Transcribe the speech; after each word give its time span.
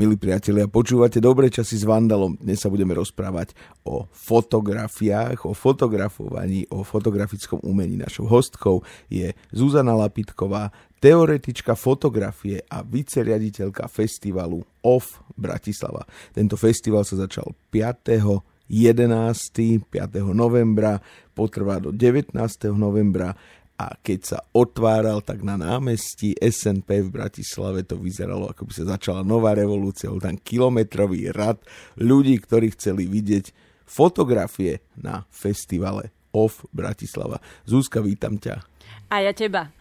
Milí 0.00 0.16
priatelia, 0.16 0.64
počúvate 0.64 1.20
Dobré 1.20 1.52
časy 1.52 1.76
s 1.76 1.84
Vandalom. 1.84 2.32
Dnes 2.40 2.56
sa 2.56 2.72
budeme 2.72 2.96
rozprávať 2.96 3.52
o 3.84 4.08
fotografiách, 4.08 5.44
o 5.44 5.52
fotografovaní, 5.52 6.64
o 6.72 6.80
fotografickom 6.88 7.60
umení. 7.60 8.00
Našou 8.00 8.24
hostkou 8.24 8.80
je 9.12 9.36
Zuzana 9.52 9.92
Lapitková, 9.92 10.72
teoretička 11.04 11.76
fotografie 11.76 12.64
a 12.72 12.80
viceriaditeľka 12.80 13.92
festivalu 13.92 14.64
OFF 14.80 15.20
Bratislava. 15.36 16.08
Tento 16.32 16.56
festival 16.56 17.04
sa 17.04 17.20
začal 17.20 17.52
5. 17.68 18.40
11. 18.72 19.84
5. 19.84 20.16
novembra, 20.32 20.96
potrvá 21.36 21.76
do 21.76 21.92
19. 21.92 22.32
novembra 22.72 23.36
a 23.80 23.96
keď 24.04 24.20
sa 24.20 24.38
otváral, 24.52 25.24
tak 25.24 25.40
na 25.40 25.56
námestí 25.56 26.36
SNP 26.36 27.08
v 27.08 27.14
Bratislave 27.16 27.80
to 27.88 27.96
vyzeralo, 27.96 28.52
ako 28.52 28.68
by 28.68 28.72
sa 28.76 28.84
začala 28.92 29.24
nová 29.24 29.56
revolúcia. 29.56 30.12
Bol 30.12 30.20
tam 30.20 30.36
kilometrový 30.36 31.32
rad 31.32 31.56
ľudí, 31.96 32.36
ktorí 32.44 32.76
chceli 32.76 33.08
vidieť 33.08 33.56
fotografie 33.88 34.84
na 35.00 35.24
festivale 35.32 36.12
OFF 36.36 36.68
Bratislava. 36.76 37.40
Zúska, 37.64 38.04
vítam 38.04 38.36
ťa. 38.36 38.60
A 39.08 39.24
ja 39.24 39.32
teba. 39.32 39.72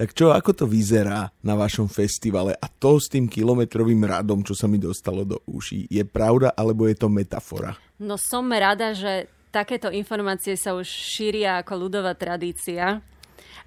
Tak 0.00 0.16
čo, 0.16 0.32
ako 0.32 0.50
to 0.52 0.64
vyzerá 0.64 1.30
na 1.44 1.54
vašom 1.54 1.92
festivale 1.92 2.56
a 2.56 2.66
to 2.72 2.96
s 2.96 3.12
tým 3.12 3.28
kilometrovým 3.28 4.00
radom, 4.00 4.42
čo 4.42 4.56
sa 4.56 4.64
mi 4.64 4.80
dostalo 4.80 5.28
do 5.28 5.44
uší, 5.44 5.92
je 5.92 6.02
pravda 6.08 6.56
alebo 6.56 6.88
je 6.88 6.96
to 6.96 7.12
metafora? 7.12 7.76
No 8.00 8.16
som 8.16 8.48
rada, 8.48 8.96
že 8.96 9.28
takéto 9.50 9.90
informácie 9.90 10.54
sa 10.54 10.74
už 10.78 10.86
šíria 10.86 11.60
ako 11.60 11.86
ľudová 11.86 12.14
tradícia. 12.14 13.02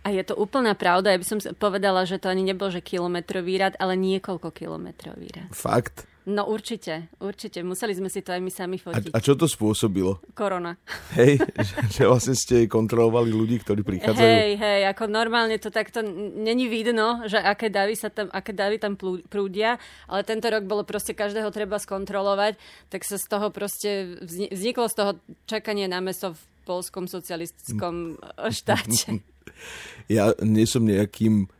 A 0.03 0.11
je 0.11 0.23
to 0.23 0.35
úplná 0.35 0.75
pravda. 0.75 1.15
Ja 1.15 1.19
by 1.19 1.27
som 1.27 1.39
povedala, 1.55 2.03
že 2.03 2.19
to 2.19 2.27
ani 2.27 2.43
nebol, 2.43 2.67
že 2.67 2.83
kilometrový 2.83 3.55
rad, 3.63 3.79
ale 3.79 3.95
niekoľko 3.95 4.51
kilometrový 4.51 5.31
rad. 5.31 5.49
Fakt? 5.55 6.03
No 6.23 6.47
určite, 6.47 7.11
určite. 7.19 7.59
Museli 7.67 7.91
sme 7.91 8.07
si 8.07 8.23
to 8.23 8.31
aj 8.31 8.39
my 8.39 8.47
sami 8.47 8.79
fotiť. 8.79 9.11
A, 9.11 9.19
a 9.19 9.23
čo 9.23 9.35
to 9.35 9.43
spôsobilo? 9.43 10.23
Korona. 10.31 10.79
Hej, 11.19 11.43
že, 11.59 11.75
že 11.99 12.03
vlastne 12.07 12.31
ste 12.31 12.71
kontrolovali 12.71 13.27
ľudí, 13.27 13.59
ktorí 13.59 13.83
prichádzajú? 13.83 14.23
Hej, 14.23 14.49
hej, 14.55 14.81
ako 14.87 15.11
normálne 15.11 15.59
to 15.59 15.67
takto 15.67 15.99
není 16.39 16.71
vidno, 16.71 17.27
že 17.27 17.43
aké 17.43 17.67
davy, 17.67 17.99
sa 17.99 18.07
tam, 18.07 18.31
aké 18.31 18.55
davy 18.55 18.79
tam 18.79 18.95
prúdia, 19.27 19.75
ale 20.07 20.23
tento 20.23 20.47
rok 20.47 20.63
bolo 20.63 20.87
proste 20.87 21.11
každého 21.11 21.51
treba 21.51 21.75
skontrolovať, 21.75 22.55
tak 22.87 23.03
sa 23.03 23.19
z 23.19 23.25
toho 23.27 23.51
proste 23.51 24.15
vzniklo 24.23 24.87
z 24.87 24.95
toho 24.95 25.11
čakanie 25.43 25.91
na 25.91 25.99
meso 25.99 26.31
v 26.31 26.41
polskom 26.63 27.11
socialistickom 27.11 28.15
štáte. 28.63 29.19
Ja 30.07 30.31
nie 30.39 30.63
som 30.63 30.87
nejakým 30.87 31.51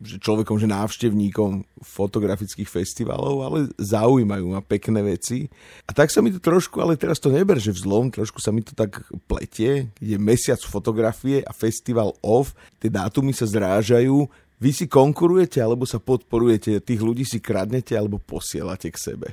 že 0.00 0.16
človekom, 0.20 0.56
že 0.56 0.70
návštevníkom 0.70 1.64
fotografických 1.84 2.68
festivalov, 2.68 3.44
ale 3.44 3.58
zaujímajú 3.76 4.56
ma 4.56 4.64
pekné 4.64 5.04
veci. 5.04 5.46
A 5.84 5.92
tak 5.92 6.08
sa 6.08 6.24
mi 6.24 6.32
to 6.32 6.40
trošku, 6.40 6.80
ale 6.80 6.96
teraz 6.96 7.20
to 7.20 7.28
neber, 7.28 7.60
že 7.60 7.76
vzlom, 7.76 8.08
trošku 8.08 8.40
sa 8.40 8.50
mi 8.50 8.64
to 8.64 8.72
tak 8.72 9.04
pletie, 9.28 9.92
je 10.00 10.16
mesiac 10.16 10.58
fotografie 10.64 11.44
a 11.44 11.52
festival 11.52 12.16
off, 12.24 12.56
tie 12.80 12.88
dátumy 12.88 13.36
sa 13.36 13.44
zrážajú, 13.44 14.26
vy 14.60 14.70
si 14.76 14.84
konkurujete 14.84 15.56
alebo 15.64 15.88
sa 15.88 15.96
podporujete, 15.96 16.84
tých 16.84 17.00
ľudí 17.00 17.24
si 17.24 17.40
kradnete 17.40 17.96
alebo 17.96 18.20
posielate 18.20 18.92
k 18.92 19.00
sebe? 19.00 19.28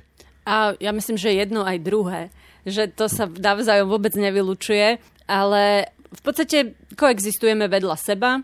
A 0.48 0.72
ja 0.80 0.96
myslím, 0.96 1.20
že 1.20 1.36
jedno 1.36 1.68
aj 1.68 1.84
druhé. 1.84 2.32
Že 2.64 2.96
to 2.96 3.06
sa 3.12 3.28
navzájom 3.28 3.92
vôbec 3.92 4.16
nevylučuje, 4.16 5.04
ale 5.28 5.92
v 6.08 6.22
podstate 6.24 6.80
koexistujeme 6.96 7.68
vedľa 7.68 7.96
seba 8.00 8.40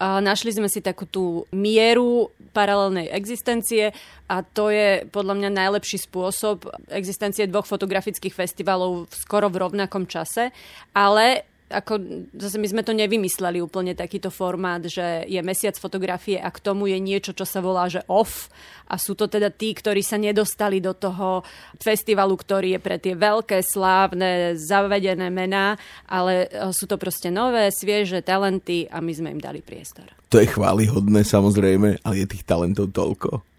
a 0.00 0.16
našli 0.24 0.56
sme 0.56 0.64
si 0.72 0.80
takú 0.80 1.04
tú 1.04 1.44
mieru 1.52 2.32
paralelnej 2.56 3.12
existencie 3.12 3.92
a 4.32 4.40
to 4.40 4.72
je 4.72 5.04
podľa 5.12 5.36
mňa 5.36 5.50
najlepší 5.52 6.00
spôsob 6.08 6.72
existencie 6.88 7.44
dvoch 7.44 7.68
fotografických 7.68 8.32
festivalov 8.32 9.12
skoro 9.12 9.52
v 9.52 9.60
rovnakom 9.60 10.08
čase, 10.08 10.56
ale 10.96 11.49
ako 11.70 12.26
zase 12.34 12.58
my 12.58 12.66
sme 12.66 12.82
to 12.82 12.90
nevymysleli 12.90 13.62
úplne 13.62 13.94
takýto 13.94 14.28
formát, 14.28 14.82
že 14.82 15.24
je 15.30 15.38
mesiac 15.40 15.78
fotografie 15.78 16.36
a 16.36 16.50
k 16.50 16.58
tomu 16.58 16.90
je 16.90 16.98
niečo, 16.98 17.30
čo 17.30 17.46
sa 17.46 17.62
volá, 17.62 17.86
že 17.86 18.02
off 18.10 18.50
a 18.90 18.98
sú 18.98 19.14
to 19.14 19.30
teda 19.30 19.54
tí, 19.54 19.70
ktorí 19.70 20.02
sa 20.02 20.18
nedostali 20.18 20.82
do 20.82 20.98
toho 20.98 21.46
festivalu, 21.78 22.34
ktorý 22.34 22.76
je 22.76 22.80
pre 22.82 22.98
tie 22.98 23.14
veľké, 23.14 23.62
slávne, 23.62 24.58
zavedené 24.58 25.30
mená, 25.30 25.78
ale 26.10 26.50
e, 26.50 26.74
sú 26.74 26.90
to 26.90 26.98
proste 26.98 27.30
nové, 27.30 27.70
svieže 27.70 28.18
talenty 28.26 28.90
a 28.90 28.98
my 28.98 29.12
sme 29.14 29.28
im 29.38 29.40
dali 29.40 29.62
priestor. 29.62 30.10
To 30.34 30.42
je 30.42 30.50
chválihodné 30.50 31.22
samozrejme, 31.22 32.02
ale 32.02 32.14
je 32.18 32.26
tých 32.26 32.42
talentov 32.42 32.90
toľko? 32.90 33.49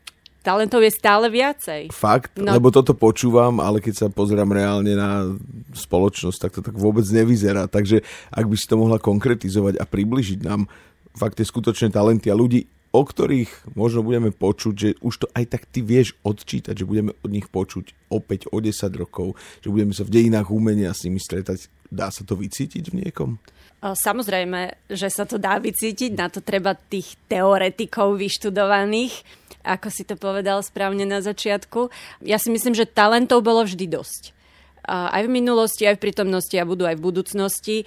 Talentov 0.41 0.81
je 0.81 0.91
stále 0.91 1.29
viacej. 1.29 1.94
Fakt? 1.94 2.35
No. 2.38 2.53
Lebo 2.53 2.74
toto 2.74 2.97
počúvam, 2.97 3.62
ale 3.62 3.79
keď 3.79 3.94
sa 3.94 4.07
pozerám 4.09 4.50
reálne 4.50 4.94
na 4.97 5.29
spoločnosť, 5.74 6.38
tak 6.41 6.52
to 6.57 6.62
tak 6.66 6.75
vôbec 6.75 7.06
nevyzerá. 7.06 7.69
Takže 7.69 8.02
ak 8.34 8.46
by 8.50 8.56
si 8.57 8.66
to 8.66 8.75
mohla 8.75 8.97
konkretizovať 8.97 9.78
a 9.78 9.85
približiť 9.85 10.40
nám 10.44 10.66
fakt 11.13 11.38
tie 11.40 11.46
skutočné 11.46 11.94
talenty 11.94 12.34
a 12.34 12.35
ľudí, 12.35 12.66
o 12.91 13.02
ktorých 13.02 13.75
možno 13.75 14.03
budeme 14.03 14.35
počuť, 14.35 14.74
že 14.75 14.90
už 15.00 15.13
to 15.24 15.28
aj 15.31 15.46
tak 15.47 15.63
ty 15.68 15.79
vieš 15.79 16.16
odčítať, 16.28 16.75
že 16.75 16.88
budeme 16.88 17.16
od 17.24 17.29
nich 17.31 17.47
počuť 17.47 18.12
opäť 18.12 18.52
o 18.52 18.59
10 18.59 18.75
rokov, 19.00 19.40
že 19.63 19.72
budeme 19.72 19.96
sa 19.96 20.03
v 20.03 20.13
dejinách 20.13 20.52
umenia 20.52 20.91
s 20.91 21.07
nimi 21.07 21.19
stretať. 21.19 21.72
Dá 21.88 22.12
sa 22.12 22.24
to 22.28 22.35
vycítiť 22.40 22.91
v 22.91 23.07
niekom? 23.07 23.40
Samozrejme, 23.81 24.91
že 24.94 25.09
sa 25.09 25.25
to 25.25 25.41
dá 25.41 25.57
vycítiť, 25.57 26.13
na 26.13 26.29
to 26.29 26.44
treba 26.44 26.78
tých 26.78 27.18
teoretikov 27.25 28.19
vyštudovaných 28.19 29.41
ako 29.62 29.94
si 29.94 30.03
to 30.09 30.18
povedal 30.18 30.66
správne 30.66 31.06
na 31.06 31.22
začiatku. 31.22 31.94
Ja 32.25 32.41
si 32.41 32.50
myslím, 32.50 32.73
že 32.73 32.90
talentov 32.90 33.46
bolo 33.46 33.62
vždy 33.62 33.94
dosť 33.94 34.41
aj 34.88 35.24
v 35.28 35.31
minulosti, 35.31 35.86
aj 35.86 36.02
v 36.02 36.03
prítomnosti 36.09 36.56
a 36.58 36.66
budú 36.66 36.90
aj 36.90 36.97
v 36.97 37.06
budúcnosti. 37.06 37.78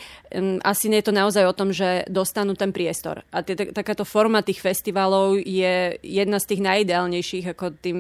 Asi 0.63 0.87
nie 0.87 1.03
je 1.03 1.09
to 1.11 1.15
naozaj 1.15 1.45
o 1.47 1.57
tom, 1.57 1.75
že 1.75 2.07
dostanú 2.07 2.55
ten 2.55 2.71
priestor. 2.71 3.27
A 3.35 3.43
t- 3.43 3.55
takáto 3.55 4.07
forma 4.07 4.47
tých 4.47 4.63
festivalov 4.63 5.39
je 5.43 5.99
jedna 6.01 6.39
z 6.39 6.49
tých 6.55 6.61
najideálnejších 6.63 7.47
ako 7.55 7.75
tým 7.83 7.99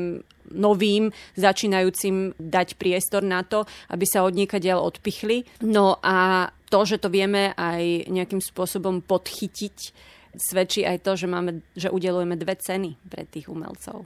novým, 0.55 1.09
začínajúcim 1.35 2.37
dať 2.37 2.77
priestor 2.77 3.25
na 3.25 3.43
to, 3.43 3.65
aby 3.89 4.05
sa 4.05 4.23
od 4.23 4.37
diel 4.37 4.79
odpichli. 4.79 5.49
No 5.65 5.99
a 6.05 6.49
to, 6.69 6.85
že 6.85 7.01
to 7.01 7.09
vieme 7.09 7.57
aj 7.57 8.11
nejakým 8.13 8.45
spôsobom 8.45 9.01
podchytiť, 9.03 9.79
svedčí 10.35 10.83
aj 10.85 11.07
to, 11.07 11.17
že, 11.17 11.27
máme, 11.31 11.63
že 11.75 11.89
udelujeme 11.91 12.37
dve 12.37 12.59
ceny 12.59 12.99
pre 13.09 13.25
tých 13.25 13.49
umelcov. 13.49 14.05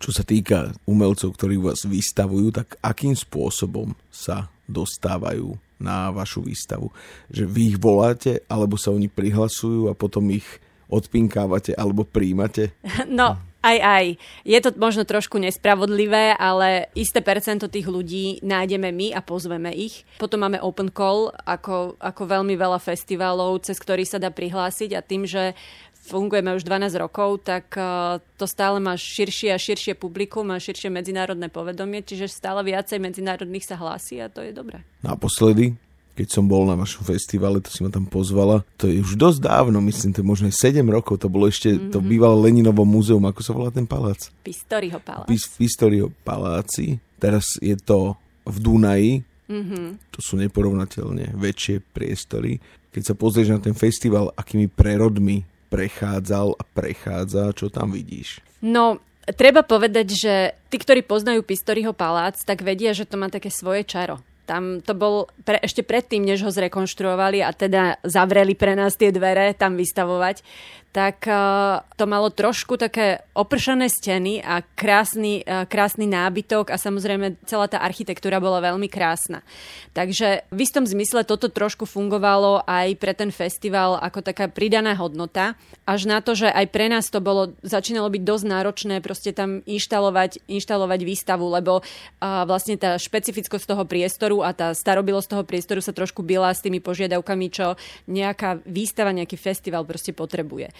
Čo 0.00 0.16
sa 0.16 0.24
týka 0.24 0.72
umelcov, 0.88 1.36
ktorí 1.36 1.60
vás 1.60 1.84
vystavujú, 1.84 2.56
tak 2.56 2.80
akým 2.80 3.12
spôsobom 3.12 3.92
sa 4.08 4.48
dostávajú 4.64 5.60
na 5.76 6.08
vašu 6.08 6.40
výstavu? 6.40 6.88
Že 7.28 7.44
vy 7.44 7.62
ich 7.76 7.78
voláte, 7.78 8.40
alebo 8.48 8.80
sa 8.80 8.96
oni 8.96 9.12
prihlasujú 9.12 9.92
a 9.92 9.94
potom 9.94 10.24
ich 10.32 10.48
odpinkávate 10.88 11.76
alebo 11.76 12.08
príjmate? 12.08 12.72
No, 13.12 13.36
aj, 13.60 13.76
aj. 13.76 14.06
Je 14.48 14.56
to 14.64 14.72
možno 14.80 15.04
trošku 15.04 15.36
nespravodlivé, 15.36 16.32
ale 16.32 16.88
isté 16.96 17.20
percento 17.20 17.68
tých 17.68 17.92
ľudí 17.92 18.40
nájdeme 18.40 18.88
my 18.88 19.12
a 19.12 19.20
pozveme 19.20 19.68
ich. 19.76 20.08
Potom 20.16 20.48
máme 20.48 20.56
open 20.64 20.88
call, 20.88 21.28
ako, 21.44 22.00
ako 22.00 22.22
veľmi 22.24 22.56
veľa 22.56 22.80
festivalov, 22.80 23.60
cez 23.60 23.76
ktorý 23.76 24.08
sa 24.08 24.16
dá 24.16 24.32
prihlásiť 24.32 24.96
a 24.96 25.04
tým, 25.04 25.28
že 25.28 25.52
fungujeme 26.00 26.56
už 26.56 26.64
12 26.64 26.96
rokov, 26.96 27.44
tak 27.44 27.70
uh, 27.76 28.18
to 28.40 28.48
stále 28.48 28.80
má 28.80 28.96
širšie 28.96 29.52
a 29.52 29.58
širšie 29.60 29.94
publikum, 29.94 30.48
má 30.48 30.58
širšie 30.58 30.88
medzinárodné 30.88 31.52
povedomie, 31.52 32.00
čiže 32.02 32.26
stále 32.26 32.64
viacej 32.64 32.98
medzinárodných 32.98 33.68
sa 33.68 33.76
hlási 33.76 34.18
a 34.18 34.32
to 34.32 34.40
je 34.40 34.50
dobré. 34.56 34.82
Naposledy 35.04 35.76
keď 36.20 36.36
som 36.36 36.44
bol 36.44 36.68
na 36.68 36.76
vašom 36.76 37.00
festivale, 37.00 37.64
to 37.64 37.72
si 37.72 37.80
ma 37.80 37.88
tam 37.88 38.04
pozvala. 38.04 38.60
To 38.76 38.84
je 38.84 39.00
už 39.00 39.16
dosť 39.16 39.40
dávno, 39.40 39.80
myslím, 39.88 40.12
to 40.12 40.20
je 40.20 40.28
možno 40.28 40.46
7 40.52 40.84
rokov, 40.84 41.16
to 41.16 41.32
bolo 41.32 41.48
ešte, 41.48 41.72
mm-hmm. 41.72 41.92
to 41.96 41.98
mhm. 42.04 42.06
bývalo 42.12 42.36
Leninovo 42.44 42.84
múzeum, 42.84 43.24
ako 43.24 43.40
sa 43.40 43.56
volá 43.56 43.72
ten 43.72 43.88
palác? 43.88 44.28
Pistoriho 44.44 45.00
palác. 45.00 45.24
Pis, 45.24 45.48
Pistoriho 45.56 46.12
paláci. 46.20 47.00
Teraz 47.16 47.56
je 47.64 47.72
to 47.80 48.20
v 48.44 48.56
Dunaji, 48.60 49.12
mm-hmm. 49.48 50.12
to 50.12 50.20
sú 50.20 50.36
neporovnateľne 50.36 51.32
väčšie 51.40 51.88
priestory. 51.88 52.60
Keď 52.92 53.02
sa 53.06 53.14
pozrieš 53.16 53.56
na 53.56 53.60
ten 53.62 53.72
festival, 53.72 54.36
akými 54.36 54.68
prerodmi 54.68 55.40
prechádzal 55.70 56.58
a 56.58 56.62
prechádza, 56.66 57.54
čo 57.54 57.70
tam 57.70 57.94
vidíš? 57.94 58.42
No, 58.60 59.00
Treba 59.30 59.62
povedať, 59.62 60.06
že 60.10 60.34
tí, 60.72 60.80
ktorí 60.80 61.06
poznajú 61.06 61.46
Pistoriho 61.46 61.94
palác, 61.94 62.34
tak 62.42 62.66
vedia, 62.66 62.90
že 62.90 63.06
to 63.06 63.14
má 63.14 63.30
také 63.30 63.46
svoje 63.46 63.86
čaro 63.86 64.18
Tam 64.50 64.82
to 64.82 64.98
bol 64.98 65.30
pre, 65.46 65.62
ešte 65.62 65.86
predtým, 65.86 66.26
než 66.26 66.42
ho 66.42 66.50
zrekonštruovali 66.50 67.38
a 67.46 67.54
teda 67.54 68.02
zavreli 68.02 68.58
pre 68.58 68.74
nás 68.74 68.98
tie 68.98 69.14
dvere 69.14 69.54
tam 69.54 69.78
vystavovať 69.78 70.42
tak 70.90 71.22
uh, 71.30 71.86
to 71.94 72.02
malo 72.10 72.34
trošku 72.34 72.74
také 72.74 73.22
opršané 73.38 73.86
steny 73.86 74.42
a 74.42 74.58
krásny, 74.74 75.46
uh, 75.46 75.62
krásny 75.62 76.10
nábytok 76.10 76.74
a 76.74 76.76
samozrejme 76.82 77.38
celá 77.46 77.70
tá 77.70 77.78
architektúra 77.78 78.42
bola 78.42 78.58
veľmi 78.58 78.90
krásna. 78.90 79.46
Takže 79.94 80.50
v 80.50 80.58
istom 80.58 80.82
zmysle 80.82 81.22
toto 81.22 81.46
trošku 81.46 81.86
fungovalo 81.86 82.66
aj 82.66 82.98
pre 82.98 83.14
ten 83.14 83.30
festival 83.30 84.02
ako 84.02 84.34
taká 84.34 84.50
pridaná 84.50 84.98
hodnota, 84.98 85.54
až 85.86 86.10
na 86.10 86.18
to, 86.18 86.34
že 86.34 86.50
aj 86.50 86.66
pre 86.74 86.90
nás 86.90 87.06
to 87.06 87.22
bolo, 87.22 87.54
začínalo 87.62 88.10
byť 88.10 88.22
dosť 88.26 88.44
náročné 88.50 88.94
proste 88.98 89.30
tam 89.30 89.62
inštalovať, 89.70 90.42
inštalovať 90.50 91.00
výstavu, 91.06 91.46
lebo 91.54 91.86
uh, 91.86 92.42
vlastne 92.50 92.74
tá 92.74 92.98
špecifickosť 92.98 93.78
toho 93.78 93.86
priestoru 93.86 94.39
a 94.42 94.50
tá 94.56 94.72
starobilosť 94.72 95.28
toho 95.36 95.44
priestoru 95.46 95.80
sa 95.80 95.94
trošku 95.94 96.24
byla 96.24 96.52
s 96.52 96.64
tými 96.64 96.80
požiadavkami, 96.80 97.46
čo 97.48 97.74
nejaká 98.08 98.62
výstava, 98.66 99.14
nejaký 99.14 99.36
festival 99.36 99.84
proste 99.84 100.16
potrebuje. 100.16 100.72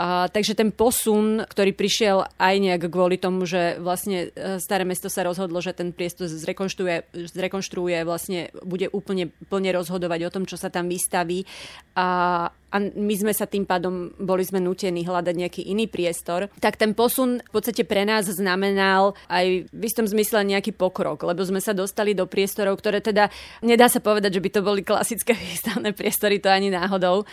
A, 0.00 0.30
takže 0.32 0.56
ten 0.56 0.72
posun, 0.72 1.44
ktorý 1.44 1.76
prišiel 1.76 2.24
aj 2.40 2.54
nejak 2.56 2.82
kvôli 2.88 3.20
tomu, 3.20 3.44
že 3.44 3.76
vlastne 3.82 4.32
e, 4.32 4.58
staré 4.62 4.88
mesto 4.88 5.12
sa 5.12 5.26
rozhodlo, 5.26 5.60
že 5.60 5.76
ten 5.76 5.92
priestor 5.92 6.30
zrekonštruuje, 6.30 7.28
zrekonštruuje 7.28 7.98
vlastne 8.08 8.48
bude 8.64 8.88
úplne 8.90 9.28
plne 9.52 9.70
rozhodovať 9.76 10.20
o 10.26 10.32
tom, 10.32 10.44
čo 10.48 10.56
sa 10.56 10.72
tam 10.72 10.88
vystaví 10.88 11.44
a 11.94 12.48
a 12.70 12.76
my 12.80 13.14
sme 13.18 13.32
sa 13.34 13.50
tým 13.50 13.66
pádom 13.66 14.14
boli 14.16 14.46
sme 14.46 14.62
nutení 14.62 15.02
hľadať 15.02 15.34
nejaký 15.34 15.62
iný 15.66 15.90
priestor, 15.90 16.46
tak 16.62 16.78
ten 16.78 16.94
posun 16.94 17.42
v 17.42 17.50
podstate 17.50 17.82
pre 17.82 18.06
nás 18.06 18.30
znamenal 18.30 19.18
aj 19.26 19.66
v 19.70 19.82
istom 19.82 20.06
zmysle 20.06 20.46
nejaký 20.46 20.74
pokrok, 20.74 21.26
lebo 21.26 21.42
sme 21.42 21.58
sa 21.58 21.74
dostali 21.74 22.14
do 22.14 22.30
priestorov, 22.30 22.78
ktoré 22.78 23.02
teda 23.02 23.28
nedá 23.66 23.90
sa 23.90 23.98
povedať, 23.98 24.38
že 24.38 24.44
by 24.44 24.50
to 24.54 24.60
boli 24.62 24.80
klasické 24.86 25.34
výstavné 25.50 25.92
priestory, 25.92 26.38
to 26.38 26.48
ani 26.48 26.70
náhodou. 26.70 27.26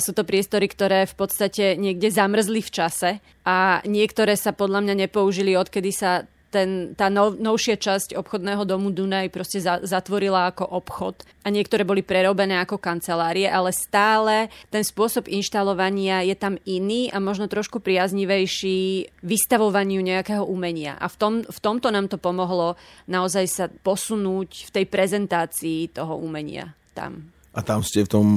Sú 0.00 0.16
to 0.16 0.24
priestory, 0.24 0.66
ktoré 0.66 1.04
v 1.04 1.14
podstate 1.14 1.76
niekde 1.76 2.08
zamrzli 2.08 2.64
v 2.64 2.70
čase 2.72 3.10
a 3.44 3.84
niektoré 3.84 4.34
sa 4.34 4.56
podľa 4.56 4.84
mňa 4.84 4.94
nepoužili, 5.06 5.56
odkedy 5.56 5.92
sa 5.92 6.24
ten, 6.50 6.98
tá 6.98 7.06
nov, 7.08 7.38
novšia 7.38 7.78
časť 7.78 8.18
obchodného 8.18 8.66
domu 8.66 8.90
Dunaj 8.90 9.30
proste 9.30 9.62
za, 9.62 9.78
zatvorila 9.86 10.50
ako 10.50 10.66
obchod 10.66 11.22
a 11.46 11.48
niektoré 11.48 11.86
boli 11.86 12.02
prerobené 12.02 12.58
ako 12.58 12.76
kancelárie, 12.76 13.46
ale 13.46 13.70
stále 13.70 14.50
ten 14.68 14.82
spôsob 14.82 15.30
inštalovania 15.30 16.26
je 16.26 16.34
tam 16.34 16.58
iný 16.66 17.08
a 17.14 17.22
možno 17.22 17.46
trošku 17.46 17.78
priaznivejší 17.78 19.08
vystavovaniu 19.22 20.02
nejakého 20.02 20.42
umenia. 20.42 20.98
A 20.98 21.06
v, 21.06 21.16
tom, 21.16 21.34
v 21.46 21.58
tomto 21.62 21.94
nám 21.94 22.10
to 22.10 22.18
pomohlo 22.18 22.74
naozaj 23.06 23.46
sa 23.46 23.64
posunúť 23.70 24.68
v 24.68 24.70
tej 24.74 24.84
prezentácii 24.90 25.94
toho 25.94 26.18
umenia 26.18 26.74
tam. 26.92 27.30
A 27.54 27.62
tam 27.62 27.86
ste 27.86 28.04
v 28.04 28.12
tom 28.12 28.28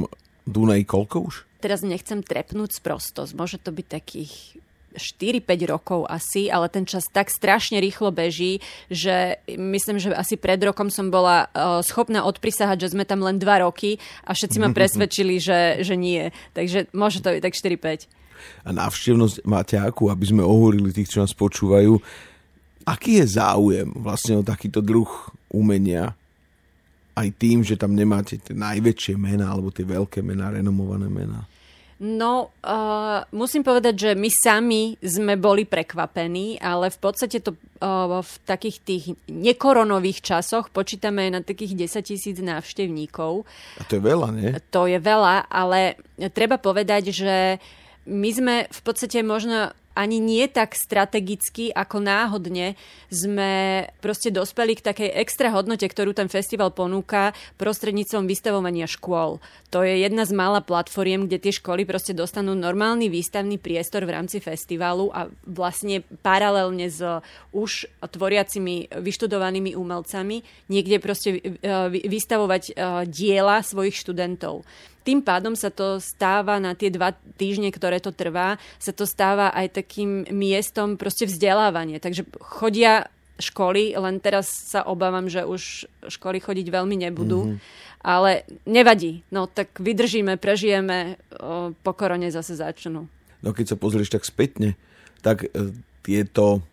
Dunaji 0.44 0.84
koľko 0.84 1.18
už? 1.32 1.36
Teraz 1.64 1.80
nechcem 1.80 2.20
trepnúť 2.20 2.76
sprostosť. 2.76 3.32
Môže 3.40 3.58
to 3.60 3.72
byť 3.72 3.88
takých 3.88 4.60
4-5 4.96 5.74
rokov 5.74 6.06
asi, 6.08 6.48
ale 6.48 6.70
ten 6.70 6.86
čas 6.86 7.10
tak 7.10 7.30
strašne 7.30 7.82
rýchlo 7.82 8.14
beží, 8.14 8.62
že 8.88 9.42
myslím, 9.50 9.98
že 10.00 10.14
asi 10.14 10.38
pred 10.38 10.62
rokom 10.62 10.88
som 10.94 11.10
bola 11.10 11.50
uh, 11.52 11.82
schopná 11.82 12.24
odprisahať, 12.24 12.88
že 12.88 12.92
sme 12.94 13.04
tam 13.04 13.22
len 13.22 13.42
2 13.42 13.66
roky 13.66 13.98
a 14.24 14.34
všetci 14.34 14.58
ma 14.62 14.70
presvedčili, 14.78 15.42
že, 15.42 15.82
že 15.82 15.96
nie. 15.98 16.30
Takže 16.54 16.94
môže 16.94 17.20
to 17.20 17.34
byť 17.34 17.42
tak 17.42 17.56
4-5. 17.58 18.24
A 18.68 18.70
návštevnosť 18.76 19.48
máte 19.48 19.76
akú, 19.80 20.12
aby 20.12 20.26
sme 20.28 20.44
ohúrili 20.44 20.92
tých, 20.92 21.16
čo 21.16 21.24
nás 21.24 21.32
počúvajú. 21.32 21.96
Aký 22.84 23.24
je 23.24 23.40
záujem 23.40 23.88
vlastne 23.96 24.44
o 24.44 24.44
takýto 24.44 24.84
druh 24.84 25.08
umenia? 25.48 26.12
Aj 27.14 27.30
tým, 27.30 27.62
že 27.64 27.78
tam 27.78 27.94
nemáte 27.96 28.42
tie 28.42 28.58
najväčšie 28.58 29.16
mená 29.16 29.54
alebo 29.54 29.70
tie 29.72 29.86
veľké 29.86 30.20
mená, 30.26 30.52
renomované 30.52 31.08
mená. 31.08 31.46
No, 32.04 32.52
uh, 32.68 33.24
musím 33.32 33.64
povedať, 33.64 33.96
že 33.96 34.12
my 34.12 34.28
sami 34.28 35.00
sme 35.00 35.40
boli 35.40 35.64
prekvapení, 35.64 36.60
ale 36.60 36.92
v 36.92 37.00
podstate 37.00 37.40
to 37.40 37.56
uh, 37.56 38.20
v 38.20 38.34
takých 38.44 38.78
tých 38.84 39.06
nekoronových 39.32 40.20
časoch 40.20 40.68
počítame 40.68 41.32
na 41.32 41.40
takých 41.40 41.88
10 41.88 42.04
tisíc 42.04 42.38
návštevníkov. 42.44 43.48
A 43.80 43.88
to 43.88 43.96
je 43.96 44.04
veľa, 44.04 44.28
nie? 44.36 44.52
To 44.76 44.84
je 44.84 45.00
veľa, 45.00 45.48
ale 45.48 45.96
treba 46.36 46.60
povedať, 46.60 47.16
že 47.16 47.64
my 48.04 48.30
sme 48.36 48.56
v 48.68 48.82
podstate 48.84 49.24
možno 49.24 49.72
ani 49.94 50.18
nie 50.18 50.46
tak 50.50 50.74
strategicky, 50.74 51.70
ako 51.70 52.02
náhodne 52.02 52.78
sme 53.14 53.86
proste 54.02 54.34
dospeli 54.34 54.78
k 54.78 54.86
takej 54.86 55.10
extra 55.14 55.54
hodnote, 55.54 55.86
ktorú 55.86 56.18
ten 56.18 56.30
festival 56.30 56.74
ponúka 56.74 57.32
prostredníctvom 57.62 58.26
vystavovania 58.26 58.90
škôl. 58.90 59.38
To 59.70 59.82
je 59.82 60.06
jedna 60.06 60.26
z 60.26 60.34
mála 60.34 60.62
platformiem, 60.62 61.26
kde 61.26 61.50
tie 61.50 61.54
školy 61.54 61.86
proste 61.86 62.14
dostanú 62.14 62.54
normálny 62.58 63.10
výstavný 63.10 63.58
priestor 63.58 64.06
v 64.06 64.14
rámci 64.18 64.38
festivalu 64.42 65.10
a 65.14 65.30
vlastne 65.46 66.06
paralelne 66.22 66.90
s 66.90 67.02
už 67.54 67.90
tvoriacimi 68.02 68.90
vyštudovanými 68.94 69.74
umelcami 69.78 70.42
niekde 70.70 70.98
proste 70.98 71.42
vystavovať 72.10 72.64
eh, 72.70 72.74
diela 73.10 73.62
svojich 73.62 73.98
študentov. 73.98 74.66
Tým 75.04 75.20
pádom 75.20 75.52
sa 75.52 75.68
to 75.68 76.00
stáva 76.00 76.64
na 76.64 76.80
tie 76.80 76.88
dva 76.88 77.12
týždne, 77.36 77.76
ktoré 77.76 78.00
to 78.00 78.16
trvá, 78.16 78.56
sa 78.80 78.96
to 78.96 79.04
stáva 79.04 79.52
aj 79.52 79.83
takým 79.84 80.24
miestom 80.32 80.96
proste 80.96 81.28
vzdelávania. 81.28 82.00
Takže 82.00 82.24
chodia 82.40 83.12
školy, 83.36 83.98
len 84.00 84.24
teraz 84.24 84.48
sa 84.48 84.88
obávam, 84.88 85.28
že 85.28 85.44
už 85.44 85.86
školy 86.08 86.40
chodiť 86.40 86.68
veľmi 86.72 86.96
nebudú. 87.04 87.54
Mm-hmm. 87.54 87.92
Ale 88.04 88.44
nevadí, 88.68 89.24
no 89.32 89.48
tak 89.48 89.80
vydržíme, 89.80 90.36
prežijeme, 90.36 91.16
o, 91.40 91.72
po 91.72 91.92
korone 91.96 92.28
zase 92.32 92.60
začnú. 92.60 93.08
No 93.40 93.50
keď 93.52 93.76
sa 93.76 93.78
pozrieš 93.80 94.12
tak 94.12 94.28
spätne, 94.28 94.76
tak 95.24 95.48
e, 95.48 95.72
tieto, 96.04 96.64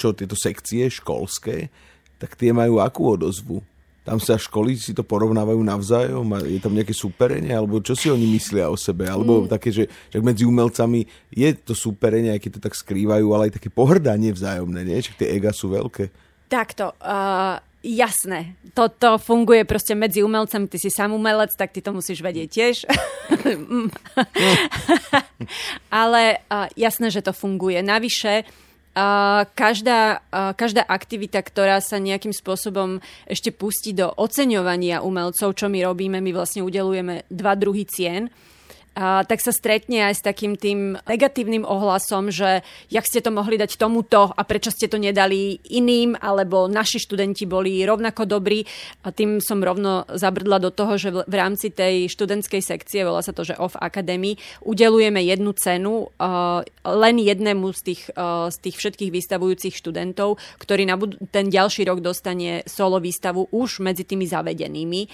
čo, 0.00 0.16
tieto 0.16 0.32
sekcie 0.32 0.88
školské, 0.88 1.68
tak 2.16 2.40
tie 2.40 2.56
majú 2.56 2.80
akú 2.80 3.20
odozvu? 3.20 3.60
Tam 4.08 4.16
sa 4.16 4.40
školy 4.40 4.80
si 4.80 4.96
to 4.96 5.04
porovnávajú 5.04 5.60
navzájom 5.60 6.24
a 6.32 6.40
je 6.40 6.56
tam 6.56 6.72
nejaké 6.72 6.96
superenie, 6.96 7.52
alebo 7.52 7.84
čo 7.84 7.92
si 7.92 8.08
oni 8.08 8.24
myslia 8.32 8.72
o 8.72 8.76
sebe, 8.80 9.04
alebo 9.04 9.44
mm. 9.44 9.52
také, 9.52 9.68
že, 9.68 9.84
že 10.08 10.24
medzi 10.24 10.48
umelcami 10.48 11.04
je 11.28 11.52
to 11.52 11.76
superenie, 11.76 12.32
aj 12.32 12.40
keď 12.40 12.50
to 12.56 12.64
tak 12.64 12.72
skrývajú, 12.72 13.26
ale 13.36 13.52
aj 13.52 13.60
také 13.60 13.68
pohrdanie 13.68 14.32
vzájomné, 14.32 14.80
nie? 14.88 15.04
Čiže 15.04 15.20
tie 15.20 15.36
ega 15.36 15.52
sú 15.52 15.68
veľké. 15.68 16.08
Takto, 16.48 16.96
uh, 17.04 17.60
jasné, 17.84 18.56
toto 18.72 19.20
funguje 19.20 19.68
proste 19.68 19.92
medzi 19.92 20.24
umelcami, 20.24 20.64
ty 20.72 20.80
si 20.80 20.88
sám 20.88 21.12
umelec, 21.12 21.52
tak 21.52 21.76
ty 21.76 21.84
to 21.84 21.92
musíš 21.92 22.24
vedieť 22.24 22.48
tiež. 22.48 22.76
ale 25.92 26.40
uh, 26.48 26.64
jasné, 26.72 27.12
že 27.12 27.20
to 27.20 27.36
funguje. 27.36 27.84
Navyše, 27.84 28.48
Uh, 28.96 29.46
každá, 29.54 30.24
uh, 30.34 30.50
každá 30.58 30.82
aktivita, 30.82 31.38
ktorá 31.38 31.78
sa 31.78 32.02
nejakým 32.02 32.34
spôsobom 32.34 32.98
ešte 33.30 33.54
pustí 33.54 33.94
do 33.94 34.10
oceňovania 34.10 35.06
umelcov, 35.06 35.54
čo 35.54 35.70
my 35.70 35.86
robíme, 35.86 36.18
my 36.18 36.32
vlastne 36.34 36.66
udelujeme 36.66 37.22
dva 37.30 37.54
druhy 37.54 37.86
cien 37.86 38.26
a, 38.98 39.22
tak 39.22 39.38
sa 39.38 39.54
stretne 39.54 40.10
aj 40.10 40.14
s 40.18 40.26
takým 40.26 40.58
tým 40.58 40.98
negatívnym 41.06 41.62
ohlasom, 41.62 42.34
že 42.34 42.66
jak 42.90 43.06
ste 43.06 43.22
to 43.22 43.30
mohli 43.30 43.54
dať 43.54 43.78
tomuto 43.78 44.34
a 44.34 44.42
prečo 44.42 44.74
ste 44.74 44.90
to 44.90 44.98
nedali 44.98 45.54
iným, 45.70 46.18
alebo 46.18 46.66
naši 46.66 46.98
študenti 46.98 47.46
boli 47.46 47.86
rovnako 47.86 48.26
dobrí. 48.26 48.66
A 49.06 49.14
tým 49.14 49.38
som 49.38 49.62
rovno 49.62 50.02
zabrdla 50.10 50.58
do 50.58 50.74
toho, 50.74 50.98
že 50.98 51.14
v 51.14 51.34
rámci 51.38 51.70
tej 51.70 52.10
študentskej 52.10 52.58
sekcie, 52.58 53.06
volá 53.06 53.22
sa 53.22 53.30
to, 53.30 53.46
že 53.46 53.54
Off 53.54 53.78
Academy, 53.78 54.34
udelujeme 54.66 55.22
jednu 55.22 55.54
cenu 55.54 56.10
uh, 56.10 56.66
len 56.82 57.16
jednému 57.22 57.70
z 57.70 57.80
tých, 57.94 58.02
uh, 58.18 58.50
z 58.50 58.56
tých 58.66 58.76
všetkých 58.82 59.14
vystavujúcich 59.14 59.78
študentov, 59.78 60.42
ktorý 60.58 60.82
na 60.90 60.98
bud- 60.98 61.22
ten 61.30 61.46
ďalší 61.46 61.86
rok 61.86 62.02
dostane 62.02 62.66
solo 62.66 62.98
výstavu 62.98 63.46
už 63.54 63.78
medzi 63.78 64.02
tými 64.02 64.26
zavedenými. 64.26 65.06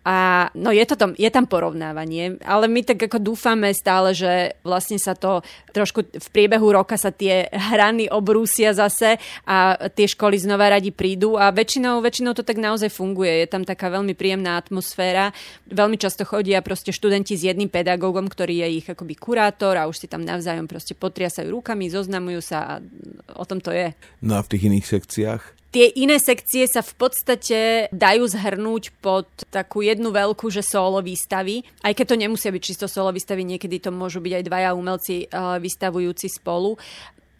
A 0.00 0.48
no 0.56 0.72
je, 0.72 0.80
to 0.88 0.96
tam, 0.96 1.12
je 1.12 1.28
tam 1.28 1.44
porovnávanie, 1.44 2.40
ale 2.40 2.72
my 2.72 2.80
tak 2.80 3.04
ako 3.04 3.20
dúfame 3.20 3.68
stále, 3.76 4.16
že 4.16 4.56
vlastne 4.64 4.96
sa 4.96 5.12
to 5.12 5.44
trošku 5.76 6.08
v 6.08 6.28
priebehu 6.32 6.72
roka 6.72 6.96
sa 6.96 7.12
tie 7.12 7.52
hrany 7.52 8.08
obrúsia 8.08 8.72
zase 8.72 9.20
a 9.44 9.76
tie 9.92 10.08
školy 10.08 10.40
znova 10.40 10.72
radi 10.72 10.88
prídu 10.88 11.36
a 11.36 11.52
väčšinou, 11.52 12.00
väčšinou 12.00 12.32
to 12.32 12.40
tak 12.40 12.56
naozaj 12.56 12.88
funguje. 12.88 13.44
Je 13.44 13.48
tam 13.52 13.60
taká 13.68 13.92
veľmi 13.92 14.16
príjemná 14.16 14.56
atmosféra. 14.56 15.36
Veľmi 15.68 16.00
často 16.00 16.24
chodia 16.24 16.64
proste 16.64 16.96
študenti 16.96 17.36
s 17.36 17.44
jedným 17.44 17.68
pedagógom, 17.68 18.24
ktorý 18.24 18.64
je 18.64 18.80
ich 18.80 18.88
akoby 18.88 19.20
kurátor 19.20 19.76
a 19.76 19.84
už 19.84 20.00
si 20.00 20.06
tam 20.08 20.24
navzájom 20.24 20.64
proste 20.64 20.96
potriasajú 20.96 21.52
rukami, 21.52 21.92
zoznamujú 21.92 22.40
sa 22.40 22.58
a 22.64 22.72
o 23.36 23.44
tom 23.44 23.60
to 23.60 23.68
je. 23.68 23.92
No 24.24 24.40
a 24.40 24.44
v 24.44 24.48
tých 24.56 24.64
iných 24.64 24.88
sekciách? 24.88 25.59
Tie 25.70 25.86
iné 26.02 26.18
sekcie 26.18 26.66
sa 26.66 26.82
v 26.82 26.92
podstate 26.98 27.86
dajú 27.94 28.26
zhrnúť 28.26 28.90
pod 28.98 29.30
takú 29.54 29.86
jednu 29.86 30.10
veľkú, 30.10 30.50
že 30.50 30.66
solo 30.66 30.98
výstavy. 30.98 31.62
Aj 31.86 31.94
keď 31.94 32.06
to 32.10 32.16
nemusia 32.18 32.50
byť 32.50 32.62
čisto 32.62 32.86
solo 32.90 33.14
výstavy, 33.14 33.46
niekedy 33.46 33.78
to 33.78 33.94
môžu 33.94 34.18
byť 34.18 34.32
aj 34.34 34.44
dvaja 34.50 34.70
umelci 34.74 35.30
uh, 35.30 35.62
vystavujúci 35.62 36.26
spolu. 36.26 36.74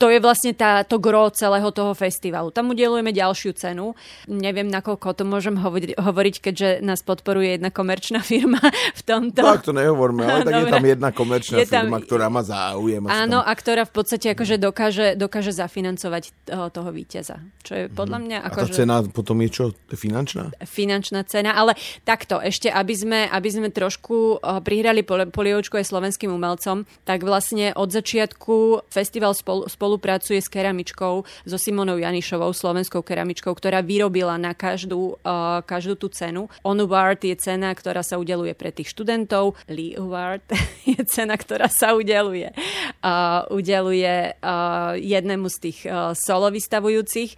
To 0.00 0.09
je 0.09 0.16
vlastne 0.16 0.57
tá, 0.57 0.80
to 0.80 0.97
gro 0.97 1.28
celého 1.28 1.69
toho 1.76 1.92
festivalu. 1.92 2.49
Tam 2.49 2.73
udelujeme 2.73 3.12
ďalšiu 3.12 3.52
cenu. 3.52 3.92
Neviem, 4.25 4.73
nakoľko 4.73 5.12
to 5.12 5.28
môžem 5.28 5.61
hovoriť, 5.61 6.00
hovoriť 6.00 6.35
keďže 6.40 6.69
nás 6.80 7.04
podporuje 7.04 7.61
jedna 7.61 7.69
komerčná 7.69 8.25
firma 8.30 8.64
v 8.97 9.02
tomto. 9.04 9.45
Tak 9.45 9.69
to 9.69 9.76
nehovorme, 9.76 10.25
ale 10.25 10.49
tak 10.49 10.57
Dobre. 10.57 10.64
je 10.64 10.73
tam 10.73 10.85
jedna 10.88 11.09
komerčná 11.12 11.57
je 11.61 11.69
tam... 11.69 11.85
firma, 11.85 12.00
ktorá 12.00 12.33
má 12.33 12.40
záujem. 12.40 13.04
Áno, 13.12 13.45
a 13.45 13.52
ktorá 13.52 13.85
v 13.85 13.92
podstate 13.92 14.33
akože 14.33 14.57
dokáže, 14.57 15.07
dokáže 15.21 15.52
zafinancovať 15.52 16.49
toho, 16.49 16.73
toho 16.73 16.90
víťaza. 16.97 17.37
Čo 17.61 17.73
je 17.76 17.85
podľa 17.92 18.19
mhm. 18.19 18.25
mňa... 18.25 18.38
Ako 18.49 18.57
a 18.57 18.61
tá 18.64 18.69
že... 18.73 18.76
cena 18.80 18.97
potom 19.04 19.37
je 19.45 19.50
čo? 19.52 19.64
Finančná? 19.92 20.49
Finančná 20.64 21.28
cena, 21.28 21.52
ale 21.52 21.76
takto, 22.09 22.40
ešte 22.40 22.73
aby 22.73 22.95
sme, 22.97 23.21
aby 23.28 23.49
sme 23.52 23.69
trošku 23.69 24.40
eh, 24.40 24.64
prihrali 24.64 25.04
poliočku 25.04 25.76
aj 25.76 25.92
slovenským 25.92 26.33
umelcom, 26.33 26.88
tak 27.04 27.21
vlastne 27.21 27.76
od 27.76 27.92
začiatku 27.92 28.88
festival 28.88 29.37
spolu, 29.37 29.69
spolupracuje 29.91 30.39
s 30.39 30.47
keramičkou, 30.47 31.27
so 31.27 31.59
Simonou 31.59 31.99
Janišovou, 31.99 32.55
slovenskou 32.55 33.03
keramičkou, 33.03 33.51
ktorá 33.51 33.83
vyrobila 33.83 34.39
na 34.39 34.55
každú, 34.55 35.19
uh, 35.19 35.59
každú 35.67 35.99
tú 35.99 36.07
cenu. 36.15 36.47
On 36.63 36.79
Award 36.79 37.27
je 37.27 37.35
cena, 37.35 37.75
ktorá 37.75 38.07
sa 38.07 38.23
udeluje 38.23 38.55
pre 38.55 38.71
tých 38.71 38.95
študentov. 38.95 39.59
Lee 39.67 39.99
Award 39.99 40.47
je 40.95 41.03
cena, 41.11 41.35
ktorá 41.35 41.67
sa 41.67 41.99
udeluje, 41.99 42.55
uh, 43.03 43.51
udeluje 43.51 44.39
uh, 44.39 44.95
jednému 44.95 45.51
z 45.51 45.57
tých 45.59 45.79
uh, 45.91 46.15
solo 46.15 46.55
vystavujúcich. 46.55 47.35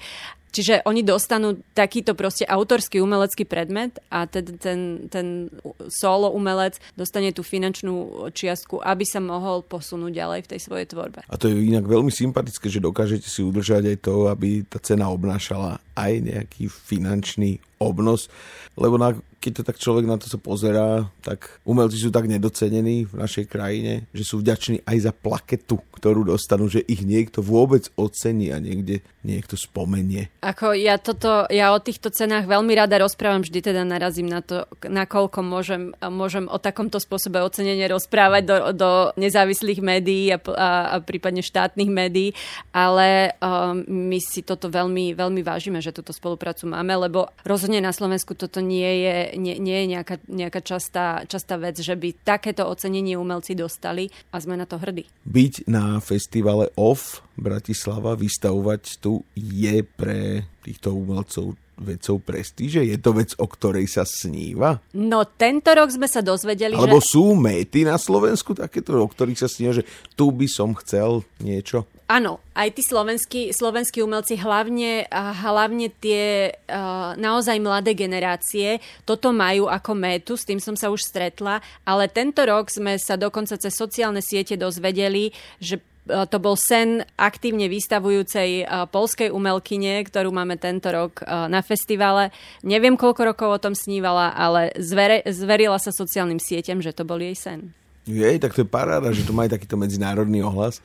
Čiže 0.53 0.85
oni 0.85 1.01
dostanú 1.01 1.57
takýto 1.73 2.13
proste 2.13 2.45
autorský 2.45 3.01
umelecký 3.01 3.49
predmet 3.49 3.97
a 4.13 4.29
ten, 4.29 4.45
ten, 4.61 5.09
ten 5.09 5.49
solo 5.89 6.29
umelec 6.29 6.77
dostane 6.93 7.33
tú 7.33 7.41
finančnú 7.41 8.29
čiastku, 8.37 8.85
aby 8.85 9.09
sa 9.09 9.25
mohol 9.25 9.65
posunúť 9.65 10.13
ďalej 10.13 10.41
v 10.45 10.51
tej 10.53 10.61
svojej 10.61 10.87
tvorbe. 10.93 11.25
A 11.25 11.35
to 11.41 11.49
je 11.49 11.57
inak 11.57 11.89
veľmi 11.89 12.13
sympatické, 12.13 12.69
že 12.69 12.85
dokážete 12.85 13.33
si 13.33 13.41
udržať 13.41 13.97
aj 13.97 13.99
to, 14.05 14.29
aby 14.29 14.61
tá 14.69 14.77
cena 14.77 15.09
obnášala 15.09 15.81
aj 15.97 16.13
nejaký 16.21 16.69
finančný 16.69 17.57
obnos, 17.81 18.29
lebo 18.77 19.01
na, 19.01 19.17
keď 19.43 19.53
to 19.59 19.67
tak 19.67 19.83
človek 19.83 20.07
na 20.07 20.15
to 20.15 20.31
sa 20.31 20.39
pozerá, 20.39 21.11
tak 21.27 21.59
umelci 21.67 21.99
sú 21.99 22.15
tak 22.15 22.31
nedocenení 22.31 23.11
v 23.11 23.15
našej 23.19 23.51
krajine, 23.51 24.07
že 24.15 24.23
sú 24.23 24.39
vďační 24.39 24.87
aj 24.87 24.97
za 25.03 25.13
plaketu, 25.13 25.83
ktorú 25.99 26.31
dostanú, 26.31 26.71
že 26.71 26.87
ich 26.87 27.03
niekto 27.03 27.43
vôbec 27.43 27.91
ocení 27.99 28.55
a 28.55 28.63
niekde 28.63 29.03
niekto 29.27 29.59
spomenie. 29.59 30.31
Ako 30.43 30.75
ja 30.75 30.99
toto, 30.99 31.47
ja 31.51 31.75
o 31.75 31.79
týchto 31.83 32.11
cenách 32.11 32.47
veľmi 32.47 32.75
rada 32.75 32.99
rozprávam, 32.99 33.43
vždy 33.43 33.59
teda 33.63 33.83
narazím 33.83 34.31
na 34.31 34.43
to, 34.43 34.67
nakoľko 34.83 35.39
môžem, 35.43 35.83
môžem 35.99 36.47
o 36.51 36.59
takomto 36.59 36.99
spôsobe 36.99 37.43
ocenenie 37.43 37.87
rozprávať 37.87 38.43
do, 38.47 38.57
do 38.75 38.91
nezávislých 39.19 39.79
médií 39.83 40.31
a, 40.35 40.39
a, 40.39 40.71
a 40.91 40.97
prípadne 41.03 41.43
štátnych 41.43 41.91
médií, 41.91 42.35
ale 42.75 43.35
um, 43.39 43.83
my 43.87 44.19
si 44.19 44.43
toto 44.43 44.71
veľmi, 44.71 45.15
veľmi 45.15 45.43
vážime, 45.47 45.79
že 45.79 45.95
túto 45.95 46.11
spoluprácu 46.11 46.67
máme, 46.67 46.95
lebo 46.95 47.31
rozhodne 47.47 47.79
na 47.79 47.95
Slovensku 47.95 48.35
toto 48.35 48.59
nie 48.59 49.07
je, 49.07 49.32
nie, 49.37 49.59
nie 49.59 49.85
je 49.85 49.87
nejaká, 49.99 50.17
nejaká 50.29 50.61
častá, 50.61 51.25
častá 51.29 51.57
vec, 51.57 51.81
že 51.81 51.97
by 51.97 52.15
takéto 52.25 52.67
ocenenie 52.69 53.19
umelci 53.19 53.57
dostali 53.57 54.09
a 54.31 54.41
sme 54.41 54.57
na 54.57 54.65
to 54.69 54.79
hrdí. 54.79 55.09
Byť 55.27 55.69
na 55.69 55.99
festivale 55.99 56.71
OFF 56.77 57.25
Bratislava, 57.37 58.13
vystavovať 58.13 59.01
tu 59.01 59.25
je 59.35 59.81
pre 59.83 60.47
týchto 60.63 60.95
umelcov 60.95 61.59
vecou 61.83 62.23
prestíže? 62.23 62.87
Je 62.87 62.97
to 63.03 63.11
vec, 63.13 63.35
o 63.37 63.47
ktorej 63.51 63.91
sa 63.91 64.07
sníva? 64.07 64.79
No, 64.95 65.27
tento 65.27 65.75
rok 65.75 65.91
sme 65.91 66.07
sa 66.07 66.23
dozvedeli, 66.23 66.79
Alebo 66.79 67.03
že... 67.03 67.11
sú 67.11 67.35
méty 67.35 67.83
na 67.83 67.99
Slovensku 67.99 68.55
takéto, 68.55 68.95
o 68.95 69.09
ktorých 69.11 69.43
sa 69.43 69.51
sníva, 69.51 69.83
že 69.83 69.89
tu 70.15 70.31
by 70.31 70.47
som 70.47 70.73
chcel 70.79 71.27
niečo? 71.43 71.85
Áno, 72.13 72.45
aj 72.53 72.77
tí 72.77 72.85
slovenskí, 72.85 73.57
slovenskí 73.57 74.05
umelci, 74.05 74.37
hlavne, 74.37 75.09
hlavne 75.09 75.89
tie 75.97 76.53
uh, 76.53 77.17
naozaj 77.17 77.57
mladé 77.57 77.97
generácie, 77.97 78.85
toto 79.09 79.33
majú 79.33 79.65
ako 79.65 79.97
métu, 79.97 80.37
s 80.37 80.45
tým 80.45 80.61
som 80.61 80.77
sa 80.77 80.93
už 80.93 81.01
stretla, 81.01 81.65
ale 81.89 82.13
tento 82.13 82.45
rok 82.45 82.69
sme 82.69 83.01
sa 83.01 83.17
dokonca 83.17 83.57
cez 83.57 83.73
sociálne 83.73 84.21
siete 84.21 84.61
dozvedeli, 84.61 85.33
že 85.57 85.81
to 86.03 86.37
bol 86.43 86.59
sen 86.59 87.07
aktívne 87.15 87.71
vystavujúcej 87.71 88.67
polskej 88.91 89.31
umelkyne, 89.31 90.03
ktorú 90.03 90.35
máme 90.35 90.59
tento 90.59 90.91
rok 90.91 91.23
na 91.27 91.63
festivale. 91.63 92.35
Neviem, 92.67 92.99
koľko 92.99 93.23
rokov 93.31 93.49
o 93.55 93.63
tom 93.63 93.79
snívala, 93.79 94.35
ale 94.35 94.75
zvere, 94.83 95.23
zverila 95.31 95.79
sa 95.79 95.95
sociálnym 95.95 96.43
sieťam, 96.43 96.83
že 96.83 96.91
to 96.91 97.07
bol 97.07 97.23
jej 97.23 97.39
sen. 97.39 97.71
Jej, 98.03 98.43
tak 98.43 98.59
to 98.59 98.67
je 98.67 98.69
paráda, 98.69 99.15
že 99.15 99.23
to 99.23 99.31
má 99.31 99.47
aj 99.47 99.55
takýto 99.55 99.79
medzinárodný 99.79 100.43
ohlas. 100.43 100.83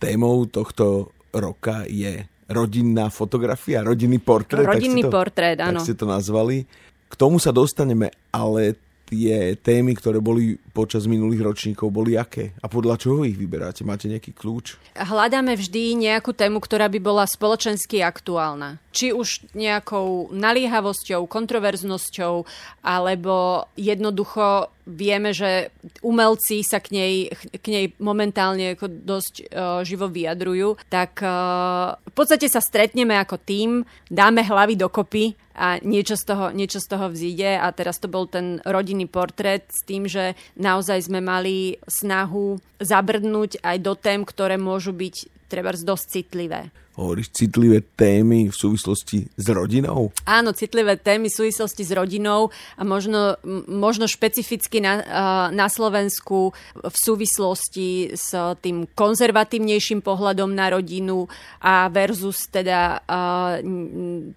Témou 0.00 0.48
tohto 0.48 1.12
roka 1.28 1.84
je 1.84 2.24
rodinná 2.48 3.12
fotografia, 3.12 3.84
rodinný 3.84 4.16
portrét. 4.16 4.64
Rodinný 4.64 5.04
tak 5.04 5.12
to, 5.12 5.12
portrét, 5.12 5.58
áno. 5.60 5.84
Tak 5.84 5.92
ste 5.92 5.96
to 5.96 6.08
nazvali. 6.08 6.64
K 7.12 7.14
tomu 7.20 7.36
sa 7.36 7.52
dostaneme, 7.52 8.08
ale 8.32 8.80
tie 9.04 9.60
témy, 9.60 9.92
ktoré 9.92 10.24
boli 10.24 10.56
počas 10.74 11.06
minulých 11.06 11.46
ročníkov, 11.46 11.94
boli 11.94 12.18
aké? 12.18 12.50
A 12.58 12.66
podľa 12.66 12.98
čoho 12.98 13.22
ich 13.22 13.38
vyberáte? 13.38 13.86
Máte 13.86 14.10
nejaký 14.10 14.34
kľúč? 14.34 14.98
Hľadáme 14.98 15.54
vždy 15.54 15.94
nejakú 15.94 16.34
tému, 16.34 16.58
ktorá 16.58 16.90
by 16.90 16.98
bola 16.98 17.24
spoločensky 17.30 18.02
aktuálna. 18.02 18.82
Či 18.90 19.14
už 19.14 19.54
nejakou 19.54 20.34
naliehavosťou, 20.34 21.30
kontroverznosťou, 21.30 22.42
alebo 22.82 23.64
jednoducho 23.78 24.74
vieme, 24.84 25.32
že 25.32 25.72
umelci 26.04 26.60
sa 26.60 26.78
k 26.82 26.92
nej, 26.92 27.14
k 27.32 27.66
nej 27.72 27.86
momentálne 27.96 28.76
ako 28.76 28.86
dosť 28.90 29.34
uh, 29.48 29.80
živo 29.80 30.12
vyjadrujú, 30.12 30.76
tak 30.92 31.24
uh, 31.24 31.96
v 31.96 32.12
podstate 32.12 32.46
sa 32.52 32.60
stretneme 32.60 33.16
ako 33.16 33.40
tým, 33.40 33.70
dáme 34.12 34.44
hlavy 34.44 34.76
dokopy 34.76 35.32
a 35.54 35.78
niečo 35.80 36.18
z 36.18 36.24
toho, 36.28 36.50
niečo 36.50 36.82
z 36.82 36.86
toho 36.90 37.06
vzíde 37.08 37.56
a 37.56 37.66
teraz 37.70 38.02
to 38.02 38.10
bol 38.10 38.26
ten 38.26 38.58
rodinný 38.66 39.06
portrét 39.06 39.70
s 39.70 39.86
tým, 39.86 40.04
že 40.10 40.34
naozaj 40.64 41.12
sme 41.12 41.20
mali 41.20 41.76
snahu 41.84 42.56
zabrdnúť 42.80 43.60
aj 43.60 43.76
do 43.84 43.92
tém, 43.92 44.24
ktoré 44.24 44.56
môžu 44.56 44.96
byť 44.96 45.28
treba 45.52 45.76
dosť 45.76 46.04
citlivé 46.08 46.72
hovoríš, 46.94 47.34
citlivé 47.34 47.82
témy 47.82 48.48
v 48.48 48.54
súvislosti 48.54 49.26
s 49.34 49.46
rodinou? 49.50 50.14
Áno, 50.24 50.54
citlivé 50.54 50.94
témy 50.94 51.26
v 51.26 51.36
súvislosti 51.42 51.82
s 51.82 51.90
rodinou 51.90 52.54
a 52.78 52.82
možno, 52.86 53.34
možno 53.66 54.06
špecificky 54.06 54.78
na, 54.78 55.02
na 55.50 55.66
Slovensku 55.66 56.54
v 56.78 56.96
súvislosti 56.96 58.14
s 58.14 58.30
tým 58.62 58.86
konzervatívnejším 58.94 60.06
pohľadom 60.06 60.54
na 60.54 60.70
rodinu 60.70 61.26
a 61.58 61.90
versus 61.90 62.46
teda 62.46 63.02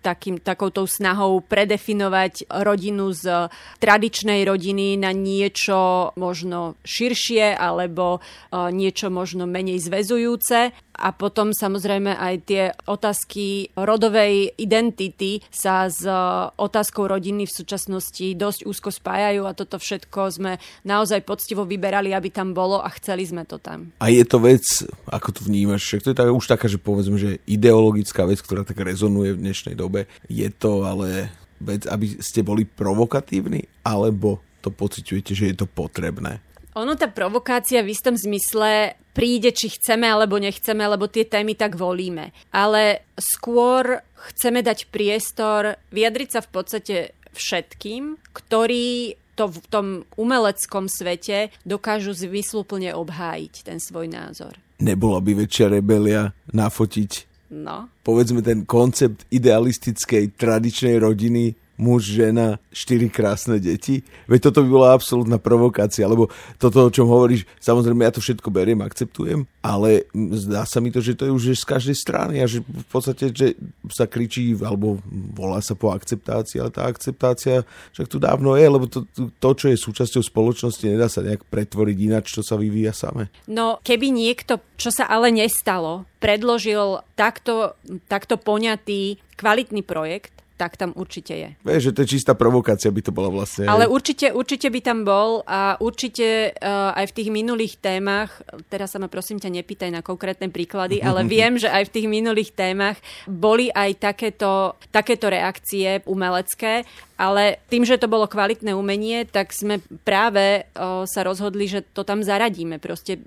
takým, 0.01 0.41
takoutou 0.41 0.89
snahou 0.89 1.45
predefinovať 1.45 2.49
rodinu 2.65 3.13
z 3.13 3.53
tradičnej 3.77 4.41
rodiny 4.41 4.97
na 4.97 5.13
niečo 5.13 6.11
možno 6.17 6.73
širšie 6.81 7.53
alebo 7.53 8.17
niečo 8.51 9.13
možno 9.13 9.45
menej 9.45 9.77
zväzujúce. 9.77 10.73
A 10.97 11.13
potom 11.13 11.53
samozrejme 11.53 12.17
aj 12.17 12.46
tie 12.47 12.71
otázky 12.87 13.75
rodovej 13.75 14.55
identity 14.55 15.43
sa 15.51 15.91
s 15.91 16.07
e, 16.07 16.15
otázkou 16.55 17.11
rodiny 17.11 17.43
v 17.43 17.51
súčasnosti 17.51 18.23
dosť 18.39 18.63
úzko 18.63 18.89
spájajú 18.95 19.43
a 19.43 19.51
toto 19.51 19.75
všetko 19.75 20.19
sme 20.31 20.55
naozaj 20.87 21.27
poctivo 21.27 21.67
vyberali, 21.67 22.15
aby 22.15 22.31
tam 22.31 22.55
bolo 22.55 22.79
a 22.79 22.87
chceli 22.95 23.27
sme 23.27 23.43
to 23.43 23.59
tam. 23.59 23.91
A 23.99 24.07
je 24.07 24.23
to 24.23 24.39
vec, 24.39 24.63
ako 25.11 25.29
to 25.35 25.41
vnímaš, 25.43 25.83
však 25.83 26.01
to 26.07 26.09
je 26.15 26.17
tak, 26.17 26.31
už 26.31 26.47
taká, 26.47 26.71
že 26.71 26.79
povedzme, 26.79 27.19
že 27.19 27.43
ideologická 27.43 28.23
vec, 28.23 28.39
ktorá 28.39 28.63
tak 28.63 28.79
rezonuje 28.79 29.35
v 29.35 29.43
dnešnej 29.43 29.75
dobe. 29.75 30.07
Je 30.31 30.47
to 30.47 30.87
ale 30.87 31.27
vec, 31.59 31.83
aby 31.89 32.21
ste 32.23 32.45
boli 32.45 32.63
provokatívni, 32.63 33.67
alebo 33.83 34.39
to 34.63 34.69
pociťujete, 34.69 35.31
že 35.33 35.45
je 35.51 35.55
to 35.57 35.67
potrebné? 35.67 36.39
Ono 36.77 36.93
tá 36.93 37.09
provokácia 37.09 37.81
v 37.81 37.89
istom 37.89 38.13
zmysle 38.13 38.93
príde, 39.17 39.49
či 39.49 39.73
chceme 39.73 40.05
alebo 40.05 40.37
nechceme, 40.37 40.85
lebo 40.85 41.09
tie 41.09 41.25
témy 41.25 41.57
tak 41.57 41.73
volíme. 41.73 42.29
Ale 42.53 43.01
skôr 43.17 44.05
chceme 44.33 44.61
dať 44.61 44.93
priestor 44.93 45.81
vyjadriť 45.89 46.29
sa 46.29 46.41
v 46.45 46.49
podstate 46.53 46.95
všetkým, 47.33 48.21
ktorí 48.37 49.17
to 49.33 49.49
v 49.49 49.57
tom 49.69 49.87
umeleckom 50.17 50.89
svete 50.89 51.53
dokážu 51.65 52.13
zmysluplne 52.13 52.93
obhájiť 52.93 53.53
ten 53.65 53.77
svoj 53.81 54.09
názor. 54.09 54.57
Nebola 54.77 55.21
by 55.21 55.45
väčšia 55.45 55.73
rebelia 55.73 56.33
nafotiť 56.53 57.11
no. 57.53 57.87
povedzme 58.01 58.41
ten 58.41 58.65
koncept 58.65 59.25
idealistickej 59.29 60.35
tradičnej 60.35 60.97
rodiny 61.01 61.53
muž, 61.77 62.09
žena, 62.09 62.57
štyri 62.73 63.07
krásne 63.07 63.61
deti. 63.61 64.01
Veď 64.25 64.49
toto 64.49 64.65
by 64.65 64.69
bola 64.69 64.89
absolútna 64.97 65.37
provokácia, 65.37 66.09
lebo 66.09 66.27
toto, 66.57 66.89
o 66.89 66.93
čom 66.93 67.05
hovoríš, 67.05 67.45
samozrejme 67.61 68.03
ja 68.03 68.11
to 68.11 68.19
všetko 68.19 68.49
beriem, 68.49 68.81
akceptujem, 68.81 69.45
ale 69.61 70.09
zdá 70.33 70.65
sa 70.65 70.81
mi 70.81 70.89
to, 70.89 70.99
že 70.99 71.13
to 71.13 71.29
je 71.29 71.31
už 71.31 71.43
z 71.53 71.65
každej 71.69 71.95
strany 71.95 72.41
a 72.41 72.49
že 72.49 72.65
v 72.65 72.87
podstate, 72.89 73.29
že 73.29 73.53
sa 73.93 74.09
kričí 74.09 74.57
alebo 74.57 74.97
volá 75.37 75.61
sa 75.61 75.77
po 75.77 75.93
akceptácii, 75.93 76.57
ale 76.57 76.73
tá 76.73 76.89
akceptácia 76.89 77.61
však 77.93 78.07
tu 78.09 78.17
dávno 78.17 78.57
je, 78.57 78.65
lebo 78.65 78.89
to, 78.89 79.05
to, 79.13 79.49
čo 79.53 79.69
je 79.69 79.77
súčasťou 79.77 80.25
spoločnosti, 80.25 80.83
nedá 80.83 81.05
sa 81.05 81.21
nejak 81.21 81.45
pretvoriť 81.45 81.97
ináč, 82.01 82.33
čo 82.33 82.41
sa 82.41 82.57
vyvíja 82.57 82.91
same. 82.91 83.29
No, 83.45 83.77
keby 83.85 84.09
niekto, 84.09 84.57
čo 84.81 84.89
sa 84.89 85.05
ale 85.05 85.29
nestalo, 85.29 86.09
predložil 86.17 87.05
takto, 87.13 87.77
takto 88.09 88.41
poňatý 88.41 89.21
kvalitný 89.37 89.85
projekt, 89.85 90.33
tak 90.57 90.73
tam 90.75 90.89
určite 90.97 91.33
je. 91.37 91.49
Vieš, 91.61 91.81
že 91.87 91.93
to 91.93 91.99
je 92.03 92.11
čistá 92.17 92.33
provokácia 92.33 92.89
by 92.89 93.01
to 93.05 93.13
bola 93.13 93.29
vlastne. 93.29 93.69
Ale 93.69 93.85
určite, 93.85 94.33
určite 94.33 94.73
by 94.73 94.79
tam 94.81 95.05
bol 95.05 95.45
a 95.45 95.77
určite 95.77 96.57
uh, 96.57 96.97
aj 96.97 97.13
v 97.13 97.15
tých 97.15 97.29
minulých 97.29 97.77
témach, 97.77 98.41
teraz 98.67 98.91
sa 98.91 98.99
ma 98.99 99.05
prosím 99.05 99.37
ťa 99.37 99.53
nepýtaj 99.53 99.93
na 99.93 100.01
konkrétne 100.01 100.49
príklady, 100.49 100.97
ale 100.99 101.23
viem, 101.29 101.61
že 101.61 101.69
aj 101.69 101.87
v 101.87 101.93
tých 101.93 102.07
minulých 102.09 102.51
témach 102.57 102.97
boli 103.29 103.69
aj 103.69 104.01
takéto, 104.01 104.73
takéto 104.89 105.29
reakcie 105.29 106.01
umelecké 106.09 106.83
ale 107.17 107.57
tým, 107.67 107.81
že 107.81 107.97
to 107.97 108.05
bolo 108.05 108.29
kvalitné 108.29 108.77
umenie, 108.77 109.25
tak 109.25 109.49
sme 109.49 109.81
práve 110.05 110.69
o, 110.77 111.03
sa 111.09 111.25
rozhodli, 111.25 111.65
že 111.65 111.81
to 111.81 112.05
tam 112.05 112.21
zaradíme. 112.21 112.77
Proste 112.77 113.17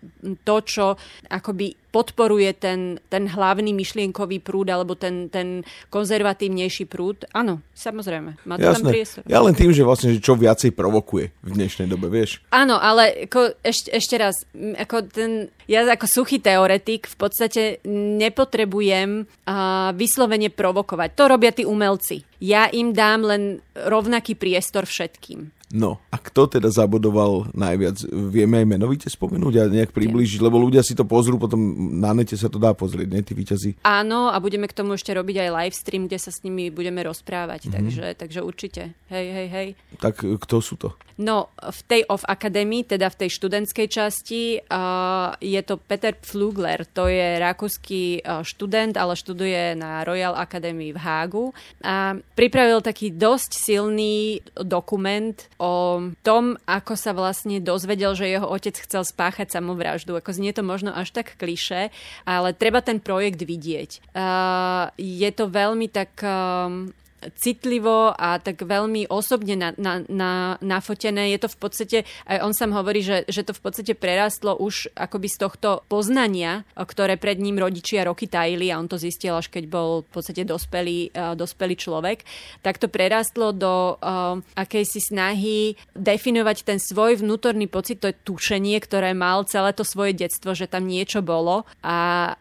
to, 0.47 0.57
čo 0.63 0.95
akoby 1.27 1.75
podporuje 1.91 2.55
ten, 2.55 3.03
ten 3.11 3.27
hlavný 3.27 3.75
myšlienkový 3.75 4.39
prúd 4.39 4.71
alebo 4.71 4.95
ten, 4.95 5.27
ten 5.27 5.67
konzervatívnejší 5.91 6.87
prúd. 6.87 7.27
Áno, 7.35 7.67
samozrejme, 7.75 8.39
má 8.47 8.55
to 8.57 8.71
Jasné. 8.71 8.79
tam 8.79 8.95
priestor. 8.95 9.23
Ja 9.27 9.43
len 9.43 9.59
tým, 9.59 9.75
že 9.75 9.83
vlastne 9.83 10.15
že 10.15 10.23
čo 10.23 10.39
viacej 10.39 10.71
provokuje 10.71 11.35
v 11.43 11.51
dnešnej 11.51 11.91
dobe, 11.91 12.07
vieš? 12.07 12.39
Áno, 12.55 12.79
ale 12.79 13.27
ako, 13.27 13.59
ešte, 13.67 13.91
ešte 13.91 14.15
raz, 14.23 14.47
ako 14.55 15.11
ten, 15.11 15.51
ja 15.67 15.83
ako 15.83 16.07
suchý 16.07 16.39
teoretik 16.39 17.11
v 17.11 17.17
podstate 17.19 17.63
nepotrebujem 17.91 19.27
uh, 19.27 19.91
vyslovene 19.99 20.49
provokovať. 20.55 21.09
To 21.19 21.25
robia 21.27 21.51
tí 21.51 21.67
umelci 21.67 22.30
ja 22.41 22.67
im 22.73 22.97
dám 22.97 23.21
len 23.23 23.43
rovnaký 23.77 24.35
priestor 24.35 24.89
všetkým. 24.89 25.53
No, 25.71 26.03
a 26.11 26.19
kto 26.19 26.51
teda 26.51 26.67
zabodoval 26.67 27.55
najviac? 27.55 28.03
Vieme 28.11 28.59
aj 28.59 28.67
menovite 28.67 29.07
spomenúť 29.07 29.55
a 29.55 29.71
nejak 29.71 29.95
približiť, 29.95 30.43
lebo 30.43 30.59
ľudia 30.59 30.83
si 30.83 30.99
to 30.99 31.07
pozrú, 31.07 31.39
potom 31.39 31.59
na 32.03 32.11
nete 32.11 32.35
sa 32.35 32.51
to 32.51 32.59
dá 32.59 32.75
pozrieť, 32.75 33.07
nie, 33.07 33.23
tí 33.23 33.39
výťazí? 33.39 33.79
Áno, 33.87 34.35
a 34.35 34.37
budeme 34.43 34.67
k 34.67 34.75
tomu 34.75 34.99
ešte 34.99 35.15
robiť 35.15 35.47
aj 35.47 35.55
live 35.55 35.77
stream, 35.79 36.03
kde 36.11 36.19
sa 36.19 36.35
s 36.35 36.43
nimi 36.43 36.75
budeme 36.75 37.07
rozprávať, 37.07 37.71
mm-hmm. 37.71 37.75
takže, 37.79 38.07
takže 38.19 38.41
určite. 38.43 38.83
Hej, 39.15 39.27
hej, 39.31 39.49
hej. 39.49 39.69
Tak 40.03 40.27
kto 40.27 40.57
sú 40.59 40.75
to? 40.75 40.91
No, 41.21 41.53
v 41.61 41.81
tej 41.85 42.03
Off 42.09 42.25
Academy, 42.25 42.81
teda 42.81 43.13
v 43.13 43.19
tej 43.21 43.31
študentskej 43.37 43.87
časti, 43.93 44.57
uh, 44.57 45.37
je 45.37 45.61
to 45.61 45.77
Peter 45.77 46.17
Pflugler. 46.17 46.89
To 46.97 47.13
je 47.13 47.37
rakúsky 47.37 48.25
uh, 48.25 48.41
študent, 48.41 48.97
ale 48.97 49.13
študuje 49.21 49.77
na 49.77 50.01
Royal 50.01 50.33
Academy 50.33 50.97
v 50.97 50.99
Hágu. 50.99 51.53
A 51.85 52.17
pripravil 52.17 52.81
taký 52.81 53.13
dosť 53.13 53.53
silný 53.53 54.41
dokument 54.57 55.37
o 55.61 56.01
tom, 56.25 56.57
ako 56.65 56.97
sa 56.97 57.13
vlastne 57.13 57.61
dozvedel, 57.61 58.17
že 58.17 58.33
jeho 58.33 58.49
otec 58.49 58.73
chcel 58.81 59.05
spáchať 59.05 59.53
samovraždu. 59.53 60.17
Ako 60.17 60.33
znie 60.33 60.57
to 60.57 60.65
možno 60.65 60.97
až 60.97 61.13
tak 61.13 61.37
kliše, 61.37 61.93
ale 62.25 62.57
treba 62.57 62.81
ten 62.81 62.97
projekt 62.97 63.45
vidieť. 63.45 64.17
Uh, 64.17 64.89
je 64.97 65.29
to 65.37 65.53
veľmi 65.53 65.93
tak 65.93 66.17
um, 66.25 66.97
citlivo 67.37 68.13
a 68.17 68.41
tak 68.41 68.65
veľmi 68.65 69.09
osobne 69.13 69.55
na, 69.57 69.71
na, 69.77 70.01
na, 70.09 70.33
nafotené. 70.65 71.33
Je 71.37 71.41
to 71.41 71.49
v 71.53 71.59
podstate, 71.61 71.99
aj 72.25 72.39
on 72.41 72.53
sám 72.57 72.73
hovorí, 72.73 73.05
že, 73.05 73.29
že 73.29 73.45
to 73.45 73.53
v 73.53 73.61
podstate 73.61 73.93
prerastlo 73.93 74.57
už 74.57 74.89
akoby 74.97 75.29
z 75.29 75.37
tohto 75.45 75.85
poznania, 75.87 76.65
ktoré 76.75 77.21
pred 77.21 77.37
ním 77.37 77.61
rodičia 77.61 78.09
roky 78.09 78.25
tajili 78.25 78.73
a 78.73 78.81
on 78.81 78.89
to 78.89 78.97
zistil 78.97 79.37
až 79.37 79.53
keď 79.53 79.65
bol 79.69 80.07
v 80.07 80.11
podstate 80.11 80.43
dospelý, 80.49 81.13
uh, 81.13 81.37
dospelý 81.37 81.77
človek, 81.77 82.25
tak 82.65 82.81
to 82.81 82.89
prerastlo 82.89 83.53
do 83.53 83.97
uh, 84.01 84.41
akejsi 84.57 85.01
snahy 85.13 85.77
definovať 85.93 86.65
ten 86.65 86.79
svoj 86.81 87.21
vnútorný 87.21 87.69
pocit, 87.69 88.01
to 88.01 88.09
je 88.11 88.21
tušenie, 88.25 88.81
ktoré 88.81 89.13
mal 89.13 89.45
celé 89.45 89.77
to 89.77 89.85
svoje 89.85 90.17
detstvo, 90.17 90.57
že 90.57 90.71
tam 90.71 90.89
niečo 90.89 91.21
bolo 91.21 91.69
a 91.85 92.33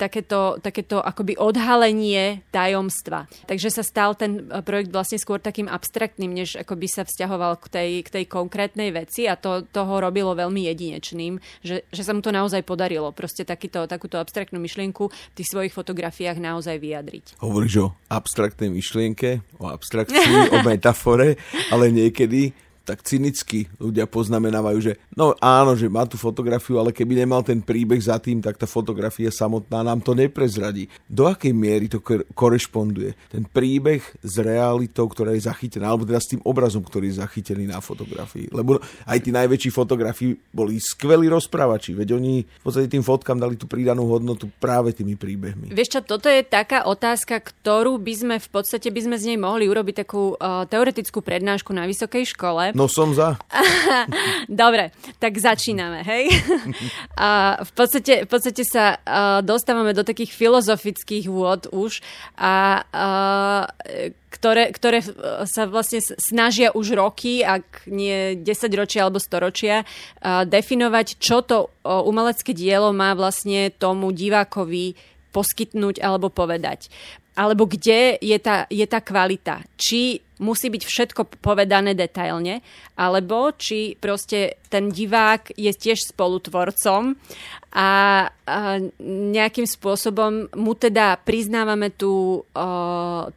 takéto, 0.00 0.56
takéto 0.62 1.02
akoby 1.02 1.36
odhalenie 1.36 2.40
tajomstva. 2.54 3.28
Takže 3.44 3.68
sa 3.68 3.84
stal 3.84 4.14
ten 4.22 4.46
eh, 4.46 4.62
projekt 4.62 4.94
vlastne 4.94 5.18
skôr 5.18 5.42
takým 5.42 5.66
abstraktným, 5.66 6.30
než 6.30 6.54
ako 6.54 6.78
by 6.78 6.86
sa 6.86 7.02
vzťahoval 7.02 7.58
k 7.58 7.66
tej, 7.66 7.90
k 8.06 8.08
tej 8.20 8.24
konkrétnej 8.30 8.94
veci 8.94 9.26
a 9.26 9.34
to, 9.34 9.66
to 9.66 9.82
ho 9.82 9.96
robilo 9.98 10.38
veľmi 10.38 10.70
jedinečným, 10.70 11.42
že, 11.66 11.82
že 11.90 12.02
sa 12.06 12.14
mu 12.14 12.22
to 12.22 12.30
naozaj 12.30 12.62
podarilo. 12.62 13.10
Proste 13.10 13.42
takýto, 13.42 13.90
takúto 13.90 14.22
abstraktnú 14.22 14.62
myšlienku 14.62 15.10
v 15.10 15.34
tých 15.34 15.50
svojich 15.50 15.74
fotografiách 15.74 16.38
naozaj 16.38 16.78
vyjadriť. 16.78 17.42
Hovoríš 17.42 17.74
o 17.82 17.86
abstraktnej 18.06 18.70
myšlienke, 18.70 19.42
o 19.58 19.66
abstrakcii, 19.66 20.54
o 20.54 20.58
metafore, 20.62 21.34
ale 21.74 21.90
niekedy 21.90 22.54
tak 22.82 23.06
cynicky 23.06 23.70
ľudia 23.78 24.10
poznamenávajú, 24.10 24.78
že 24.82 24.92
no 25.14 25.34
áno, 25.38 25.78
že 25.78 25.86
má 25.86 26.04
tú 26.06 26.18
fotografiu, 26.18 26.82
ale 26.82 26.90
keby 26.90 27.22
nemal 27.22 27.46
ten 27.46 27.62
príbeh 27.62 27.98
za 28.02 28.18
tým, 28.18 28.42
tak 28.42 28.58
tá 28.58 28.66
fotografia 28.66 29.30
samotná 29.30 29.86
nám 29.86 30.02
to 30.02 30.12
neprezradí. 30.12 30.90
Do 31.06 31.30
akej 31.30 31.54
miery 31.54 31.86
to 31.86 32.02
korešponduje? 32.34 33.14
Ten 33.30 33.46
príbeh 33.46 34.02
s 34.20 34.34
realitou, 34.42 35.06
ktorá 35.06 35.34
je 35.34 35.46
zachytená, 35.46 35.90
alebo 35.90 36.06
teda 36.06 36.18
s 36.18 36.30
tým 36.34 36.42
obrazom, 36.42 36.82
ktorý 36.82 37.14
je 37.14 37.22
zachytený 37.22 37.70
na 37.70 37.78
fotografii. 37.78 38.50
Lebo 38.50 38.82
aj 39.06 39.18
tí 39.22 39.30
najväčší 39.30 39.70
fotografii 39.70 40.34
boli 40.50 40.82
skvelí 40.82 41.30
rozprávači, 41.30 41.94
veď 41.94 42.18
oni 42.18 42.42
v 42.42 42.62
podstate 42.62 42.90
tým 42.90 43.06
fotkám 43.06 43.38
dali 43.38 43.54
tú 43.54 43.70
pridanú 43.70 44.10
hodnotu 44.10 44.50
práve 44.58 44.90
tými 44.90 45.14
príbehmi. 45.14 45.70
Vieš 45.70 45.98
čo, 45.98 46.00
toto 46.02 46.26
je 46.26 46.42
taká 46.42 46.84
otázka, 46.84 47.38
ktorú 47.38 47.96
by 48.02 48.14
sme 48.14 48.36
v 48.42 48.48
podstate 48.50 48.90
by 48.90 49.00
sme 49.06 49.16
z 49.16 49.34
nej 49.34 49.38
mohli 49.38 49.70
urobiť 49.70 50.04
takú 50.04 50.34
uh, 50.34 50.66
teoretickú 50.66 51.22
prednášku 51.22 51.70
na 51.70 51.86
vysokej 51.86 52.24
škole, 52.34 52.71
No 52.78 52.88
som 52.88 53.12
za. 53.12 53.36
Dobre, 54.48 54.96
tak 55.20 55.36
začíname, 55.36 56.00
hej? 56.02 56.32
a 57.20 57.60
v 57.60 57.72
podstate, 57.76 58.24
v 58.24 58.28
podstate 58.28 58.64
sa 58.64 58.96
uh, 58.96 59.44
dostávame 59.44 59.92
do 59.92 60.00
takých 60.00 60.32
filozofických 60.32 61.28
vôd 61.28 61.68
už 61.68 62.00
a 62.40 62.80
uh, 62.80 63.62
ktoré, 64.32 64.72
ktoré 64.72 65.04
sa 65.44 65.68
vlastne 65.68 66.00
snažia 66.16 66.72
už 66.72 66.96
roky, 66.96 67.44
ak 67.44 67.84
nie 67.92 68.40
10 68.40 68.48
ročia 68.72 69.04
alebo 69.04 69.20
storočia, 69.20 69.84
uh, 69.84 70.48
definovať, 70.48 71.20
čo 71.20 71.44
to 71.44 71.68
uh, 71.68 72.00
umelecké 72.08 72.56
dielo 72.56 72.96
má 72.96 73.12
vlastne 73.12 73.68
tomu 73.68 74.10
divákovi 74.16 74.96
poskytnúť 75.32 76.00
alebo 76.00 76.32
povedať. 76.32 76.88
Alebo 77.32 77.64
kde 77.64 78.20
je 78.20 78.36
tá, 78.36 78.68
je 78.68 78.84
tá 78.84 79.00
kvalita. 79.00 79.64
Či 79.80 80.20
musí 80.42 80.66
byť 80.68 80.82
všetko 80.82 81.38
povedané 81.38 81.94
detailne, 81.94 82.66
alebo 82.98 83.54
či 83.54 83.94
proste 83.94 84.58
ten 84.66 84.90
divák 84.90 85.54
je 85.54 85.70
tiež 85.70 86.10
spolutvorcom 86.10 87.14
a, 87.72 87.88
nejakým 89.06 89.64
spôsobom 89.64 90.50
mu 90.58 90.72
teda 90.74 91.16
priznávame 91.22 91.94
tú, 91.94 92.42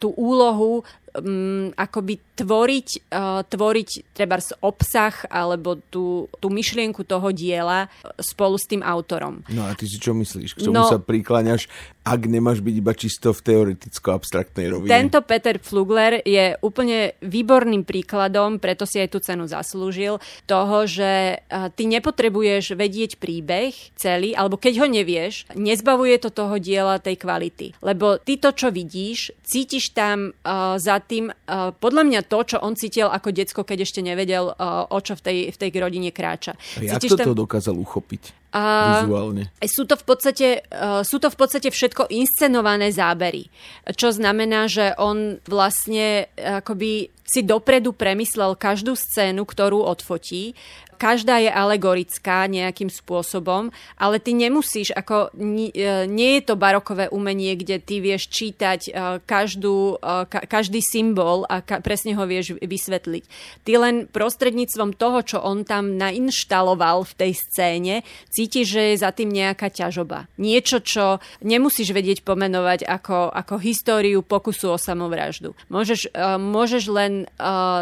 tú 0.01 0.07
úlohu 0.17 0.81
um, 1.21 1.71
akoby 1.75 2.19
tvoriť, 2.35 2.89
uh, 3.15 3.41
tvoriť 3.47 4.11
treba 4.11 4.37
obsah 4.59 5.15
alebo 5.31 5.79
tú, 5.87 6.27
tú 6.43 6.51
myšlienku 6.51 7.07
toho 7.07 7.31
diela 7.31 7.87
spolu 8.19 8.59
s 8.59 8.67
tým 8.67 8.83
autorom. 8.83 9.47
No 9.47 9.63
a 9.63 9.71
ty 9.73 9.87
si 9.87 9.95
čo 9.95 10.11
myslíš? 10.11 10.59
K 10.59 10.67
čomu 10.67 10.83
no, 10.83 10.91
sa 10.91 10.99
prikláňaš, 10.99 11.71
ak 12.03 12.21
nemáš 12.27 12.59
byť 12.59 12.75
iba 12.75 12.93
čisto 12.93 13.31
v 13.31 13.39
teoreticko-abstraktnej 13.41 14.67
rovine? 14.67 14.91
Tento 14.91 15.23
Peter 15.23 15.57
Flugler 15.57 16.19
je 16.21 16.53
úplne 16.59 17.15
výborným 17.23 17.87
príkladom, 17.87 18.59
preto 18.59 18.83
si 18.83 18.99
aj 18.99 19.09
tú 19.15 19.23
cenu 19.23 19.47
zaslúžil, 19.47 20.19
toho, 20.43 20.77
že 20.85 21.39
uh, 21.39 21.71
ty 21.71 21.87
nepotrebuješ 21.87 22.75
vedieť 22.75 23.17
príbeh 23.17 23.71
celý, 23.95 24.35
alebo 24.35 24.59
keď 24.59 24.83
ho 24.83 24.87
nevieš, 24.91 25.47
nezbavuje 25.55 26.19
to 26.19 26.29
toho 26.29 26.59
diela 26.59 26.99
tej 26.99 27.15
kvality. 27.15 27.71
Lebo 27.79 28.19
ty 28.19 28.35
to, 28.35 28.51
čo 28.51 28.69
vidíš, 28.75 29.31
cítiš 29.47 29.95
tam 29.95 30.35
uh, 30.35 30.75
za 30.75 30.99
tým, 30.99 31.31
uh, 31.31 31.71
podľa 31.79 32.03
mňa 32.03 32.21
to, 32.25 32.39
čo 32.43 32.57
on 32.59 32.73
cítil 32.73 33.07
ako 33.07 33.29
decko, 33.31 33.61
keď 33.63 33.85
ešte 33.85 34.01
nevedel, 34.01 34.51
uh, 34.51 34.89
o 34.89 34.99
čo 34.99 35.13
v 35.15 35.21
tej, 35.21 35.37
v 35.53 35.57
tej 35.57 35.69
rodine 35.77 36.09
kráča. 36.09 36.57
A 36.77 36.83
jak 36.83 36.99
Cítiš 36.99 37.17
toto 37.17 37.33
tam... 37.33 37.43
dokázal 37.45 37.75
uchopiť? 37.77 38.44
A 38.55 39.03
Vizuálne. 39.03 39.51
Sú 39.67 39.83
to, 39.83 39.99
v 39.99 40.05
podstate, 40.07 40.63
uh, 40.71 41.03
sú 41.03 41.19
to 41.19 41.27
v 41.27 41.35
podstate 41.35 41.67
všetko 41.67 42.07
inscenované 42.07 42.87
zábery. 42.95 43.51
Čo 43.83 44.15
znamená, 44.15 44.71
že 44.71 44.95
on 44.95 45.43
vlastne 45.43 46.31
akoby 46.39 47.11
si 47.25 47.41
dopredu 47.43 47.91
premyslel 47.91 48.55
každú 48.55 48.95
scénu, 48.95 49.43
ktorú 49.43 49.83
odfotí 49.83 50.55
každá 50.95 51.43
je 51.43 51.51
alegorická 51.51 52.47
nejakým 52.47 52.87
spôsobom, 52.87 53.69
ale 53.99 54.17
ty 54.23 54.31
nemusíš, 54.31 54.95
ako 54.95 55.35
nie, 55.35 55.69
nie 56.07 56.39
je 56.39 56.43
to 56.47 56.55
barokové 56.55 57.11
umenie, 57.11 57.53
kde 57.59 57.83
ty 57.83 57.99
vieš 57.99 58.31
čítať 58.31 58.79
e, 58.87 58.91
každú, 59.27 59.99
e, 59.99 60.25
každý 60.47 60.79
symbol 60.79 61.43
a 61.51 61.61
presne 61.83 62.15
ho 62.15 62.23
vieš 62.23 62.55
vysvetliť. 62.57 63.23
Ty 63.67 63.71
len 63.75 63.95
prostredníctvom 64.07 64.95
toho, 64.95 65.19
čo 65.21 65.37
on 65.43 65.67
tam 65.67 65.99
nainštaloval 65.99 67.03
v 67.03 67.13
tej 67.13 67.31
scéne, 67.35 67.95
cítiš, 68.31 68.44
že 68.53 68.81
je 68.93 68.95
za 69.01 69.11
tým 69.15 69.29
nejaká 69.31 69.71
ťažoba. 69.71 70.27
Niečo, 70.37 70.83
čo 70.83 71.23
nemusíš 71.41 71.91
vedieť 71.95 72.21
pomenovať 72.21 72.85
ako, 72.85 73.31
ako 73.31 73.55
históriu 73.61 74.21
pokusu 74.21 74.73
o 74.73 74.77
samovraždu. 74.77 75.57
Môžeš, 75.71 76.11
e, 76.11 76.37
môžeš 76.37 76.83
len 76.91 77.13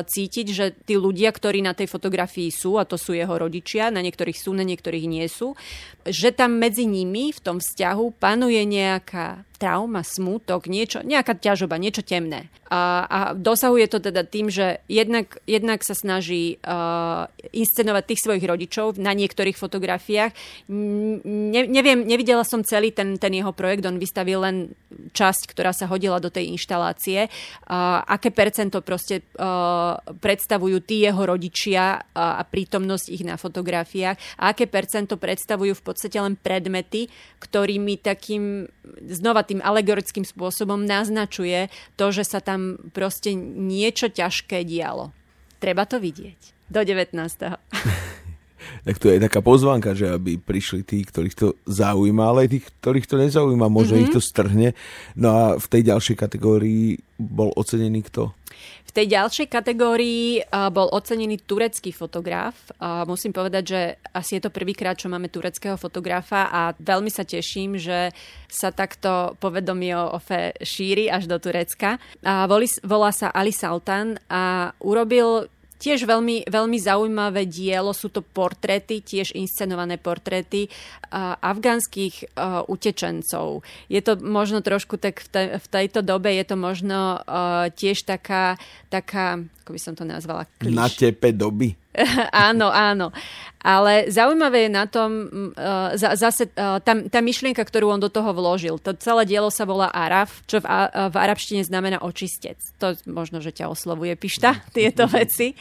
cítiť, 0.03 0.47
že 0.49 0.65
tí 0.85 0.95
ľudia, 0.99 1.31
ktorí 1.31 1.61
na 1.63 1.73
tej 1.73 1.87
fotografii 1.89 2.49
sú, 2.49 2.77
a 2.77 2.87
to 2.87 2.97
sú 2.99 3.15
jeho 3.15 3.31
rodičia, 3.31 3.93
na 3.93 4.01
niektorých 4.01 4.37
sú, 4.37 4.51
na 4.53 4.65
niektorých 4.65 5.05
nie 5.05 5.25
sú, 5.29 5.55
že 6.03 6.35
tam 6.35 6.59
medzi 6.59 6.83
nimi 6.83 7.31
v 7.31 7.39
tom 7.39 7.57
vzťahu 7.63 8.19
panuje 8.19 8.59
nejaká 8.67 9.47
trauma, 9.55 10.03
smútok, 10.03 10.67
niečo, 10.67 11.05
nejaká 11.05 11.37
ťažoba, 11.37 11.79
niečo 11.79 12.03
temné. 12.03 12.51
A, 12.73 13.05
a 13.05 13.19
dosahuje 13.37 13.85
to 13.85 14.01
teda 14.01 14.25
tým, 14.25 14.49
že 14.49 14.81
jednak, 14.89 15.37
jednak 15.45 15.85
sa 15.85 15.93
snaží 15.93 16.57
uh, 16.65 17.29
inscenovať 17.53 18.03
tých 18.09 18.23
svojich 18.25 18.45
rodičov 18.49 18.97
na 18.97 19.13
niektorých 19.13 19.53
fotografiách. 19.53 20.33
Ne, 20.73 21.61
neviem, 21.69 22.01
nevidela 22.01 22.41
som 22.41 22.65
celý 22.65 22.89
ten, 22.89 23.21
ten 23.21 23.29
jeho 23.29 23.53
projekt, 23.53 23.85
on 23.85 24.01
vystavil 24.01 24.41
len 24.41 24.73
časť, 25.13 25.53
ktorá 25.53 25.69
sa 25.69 25.85
hodila 25.85 26.17
do 26.17 26.33
tej 26.33 26.49
inštalácie. 26.49 27.29
Uh, 27.69 28.01
aké 28.09 28.33
percento 28.33 28.81
proste 28.81 29.21
uh, 29.37 30.01
predstavujú 30.17 30.81
tí 30.81 31.05
jeho 31.05 31.21
rodičia 31.21 32.01
uh, 32.01 32.41
a 32.41 32.43
prítomnosť 32.43 33.05
ich 33.13 33.21
na 33.21 33.37
fotografiách 33.37 34.17
a 34.41 34.49
aké 34.49 34.65
percento 34.65 35.21
predstavujú 35.21 35.77
v 35.77 35.85
podstate 35.85 36.17
len 36.17 36.33
predmety, 36.41 37.05
ktorými 37.37 38.01
takým 38.01 38.65
znova 39.07 39.45
alegorickým 39.59 40.23
spôsobom 40.23 40.87
naznačuje 40.87 41.67
to, 41.99 42.09
že 42.09 42.23
sa 42.25 42.39
tam 42.39 42.79
proste 42.95 43.35
niečo 43.37 44.09
ťažké 44.09 44.63
dialo. 44.65 45.13
Treba 45.59 45.85
to 45.85 45.99
vidieť. 46.01 46.71
Do 46.71 46.81
19. 46.81 47.13
tak 48.87 48.95
to 48.99 49.11
je 49.11 49.19
taká 49.19 49.39
pozvánka, 49.39 49.95
že 49.95 50.11
aby 50.11 50.39
prišli 50.39 50.83
tí, 50.83 51.03
ktorých 51.03 51.35
to 51.35 51.47
zaujíma, 51.67 52.23
ale 52.23 52.47
aj 52.47 52.49
tí, 52.51 52.59
ktorých 52.63 53.07
to 53.07 53.15
nezaujíma, 53.19 53.67
možno 53.71 53.99
mm-hmm. 53.99 54.05
ich 54.09 54.15
to 54.15 54.21
strhne. 54.23 54.69
No 55.15 55.29
a 55.31 55.43
v 55.59 55.67
tej 55.67 55.93
ďalšej 55.93 56.15
kategórii 56.19 56.99
bol 57.19 57.51
ocenený 57.55 58.03
kto? 58.07 58.35
Tej 58.93 59.09
ďalšej 59.09 59.47
kategórii 59.49 60.45
bol 60.69 60.85
ocenený 60.93 61.41
turecký 61.49 61.89
fotograf. 61.89 62.53
Musím 63.09 63.33
povedať, 63.33 63.63
že 63.65 63.81
asi 64.13 64.37
je 64.37 64.45
to 64.45 64.53
prvýkrát, 64.53 64.93
čo 64.93 65.09
máme 65.09 65.33
tureckého 65.33 65.81
fotografa 65.81 66.45
a 66.53 66.77
veľmi 66.77 67.09
sa 67.09 67.25
teším, 67.25 67.81
že 67.81 68.13
sa 68.45 68.69
takto 68.69 69.33
povedomie 69.41 69.97
o 69.97 70.21
OFE 70.21 70.53
šíri 70.61 71.09
až 71.09 71.25
do 71.25 71.41
Turecka. 71.41 71.97
Volá 72.85 73.09
sa 73.09 73.33
Ali 73.33 73.49
Saltan 73.49 74.13
a 74.29 74.69
urobil 74.77 75.49
Tiež 75.83 76.07
veľmi, 76.07 76.47
veľmi 76.47 76.77
zaujímavé 76.79 77.43
dielo, 77.43 77.91
sú 77.91 78.07
to 78.07 78.23
portréty, 78.23 79.03
tiež 79.03 79.35
inscenované 79.35 79.99
portréty 79.99 80.71
uh, 80.71 81.35
afgánskych 81.43 82.31
uh, 82.39 82.63
utečencov. 82.71 83.67
Je 83.91 83.99
to 83.99 84.15
možno 84.15 84.63
trošku 84.63 84.95
tak 84.95 85.19
v, 85.19 85.27
te, 85.27 85.43
v 85.59 85.67
tejto 85.67 85.99
dobe, 85.99 86.31
je 86.31 86.45
to 86.47 86.55
možno 86.55 87.19
uh, 87.19 87.67
tiež 87.75 88.07
taká, 88.07 88.55
taká, 88.87 89.43
ako 89.67 89.69
by 89.75 89.79
som 89.83 89.93
to 89.99 90.07
nazvala? 90.07 90.47
Kliš. 90.63 90.71
Na 90.71 90.87
tepe 90.87 91.35
doby. 91.35 91.82
áno, 92.49 92.69
áno. 92.69 93.13
Ale 93.63 94.11
zaujímavé 94.11 94.67
je 94.67 94.71
na 94.75 94.85
tom 94.91 95.11
uh, 95.55 95.95
zase 95.95 96.51
uh, 96.51 96.83
tá, 96.83 96.93
tá 97.07 97.19
myšlienka, 97.23 97.63
ktorú 97.63 97.95
on 97.95 98.01
do 98.03 98.11
toho 98.11 98.35
vložil. 98.35 98.75
To 98.83 98.91
celé 98.91 99.23
dielo 99.23 99.47
sa 99.47 99.63
volá 99.63 99.87
Araf, 99.87 100.43
čo 100.51 100.59
v, 100.59 100.67
v 100.91 101.15
arabštine 101.15 101.63
znamená 101.63 102.03
očistec. 102.03 102.59
To 102.83 102.91
možno, 103.07 103.39
že 103.39 103.55
ťa 103.55 103.71
oslovuje 103.71 104.19
pišta, 104.19 104.59
tieto 104.75 105.07
veci 105.07 105.55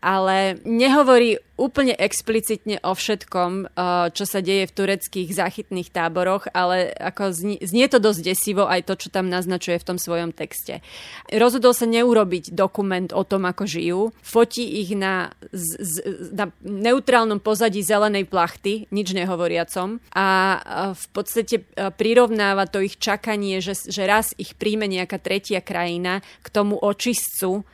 ale 0.00 0.56
nehovorí 0.64 1.36
úplne 1.60 1.92
explicitne 1.92 2.80
o 2.80 2.96
všetkom, 2.96 3.68
eh, 3.68 4.08
čo 4.16 4.24
sa 4.24 4.40
deje 4.40 4.64
v 4.64 4.74
tureckých 4.80 5.28
záchytných 5.28 5.92
táboroch, 5.92 6.48
ale 6.56 6.88
ako 6.96 7.36
znie, 7.36 7.60
znie 7.60 7.84
to 7.92 8.00
dosť 8.00 8.20
desivo 8.24 8.64
aj 8.64 8.88
to, 8.88 8.96
čo 8.96 9.12
tam 9.12 9.28
naznačuje 9.28 9.76
v 9.76 9.86
tom 9.92 9.98
svojom 10.00 10.32
texte. 10.32 10.80
Rozhodol 11.28 11.76
sa 11.76 11.84
neurobiť 11.84 12.56
dokument 12.56 13.12
o 13.12 13.22
tom, 13.28 13.44
ako 13.44 13.68
žijú. 13.68 14.00
Fotí 14.24 14.80
ich 14.80 14.96
na, 14.96 15.36
z, 15.52 15.68
z, 15.84 15.94
na 16.32 16.48
neutrálnom 16.64 17.44
pozadí 17.44 17.84
zelenej 17.84 18.24
plachty, 18.24 18.88
nič 18.88 19.12
nehovoriacom 19.12 20.00
a 20.16 20.26
eh, 20.56 20.60
v 20.96 21.06
podstate 21.12 21.56
eh, 21.60 21.92
prirovnáva 21.92 22.64
to 22.72 22.80
ich 22.80 22.96
čakanie, 22.96 23.60
že, 23.60 23.76
že 23.76 24.08
raz 24.08 24.32
ich 24.40 24.56
príjme 24.56 24.88
nejaká 24.88 25.20
tretia 25.20 25.60
krajina 25.60 26.24
k 26.40 26.48
tomu 26.48 26.80
očistcu, 26.80 27.68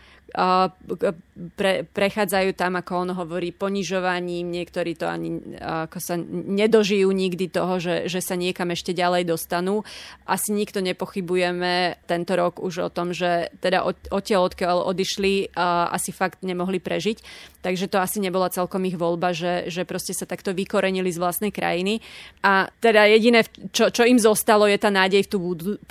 pre, 1.57 1.89
prechádzajú 1.89 2.51
tam, 2.53 2.77
ako 2.77 2.93
on 3.09 3.11
hovorí, 3.17 3.57
ponižovaním, 3.57 4.53
niektorí 4.53 4.93
to 4.93 5.09
ani 5.09 5.41
ako 5.57 5.97
sa 5.97 6.21
nedožijú 6.21 7.09
nikdy 7.09 7.49
toho, 7.49 7.81
že, 7.81 8.05
že 8.13 8.21
sa 8.21 8.37
niekam 8.37 8.69
ešte 8.69 8.93
ďalej 8.93 9.33
dostanú. 9.33 9.81
Asi 10.29 10.53
nikto 10.53 10.85
nepochybujeme 10.85 12.05
tento 12.05 12.37
rok 12.37 12.61
už 12.61 12.89
o 12.89 12.91
tom, 12.93 13.17
že 13.17 13.49
teda 13.65 13.81
odtiaľ, 14.13 14.53
odkiaľ 14.53 14.77
odišli, 14.93 15.57
asi 15.93 16.13
fakt 16.13 16.45
nemohli 16.45 16.85
prežiť. 16.85 17.19
Takže 17.67 17.91
to 17.91 17.99
asi 17.99 18.23
nebola 18.23 18.47
celkom 18.47 18.87
ich 18.87 18.95
voľba, 18.95 19.35
že, 19.35 19.67
že 19.75 19.83
proste 19.83 20.15
sa 20.15 20.23
takto 20.23 20.55
vykorenili 20.55 21.11
z 21.11 21.19
vlastnej 21.19 21.51
krajiny. 21.51 21.99
A 22.47 22.71
teda 22.79 23.11
jediné, 23.11 23.43
čo, 23.75 23.91
čo 23.91 24.07
im 24.07 24.23
zostalo, 24.23 24.71
je 24.71 24.79
tá 24.79 24.87
nádej 24.87 25.27
v 25.27 25.31
tú 25.35 25.39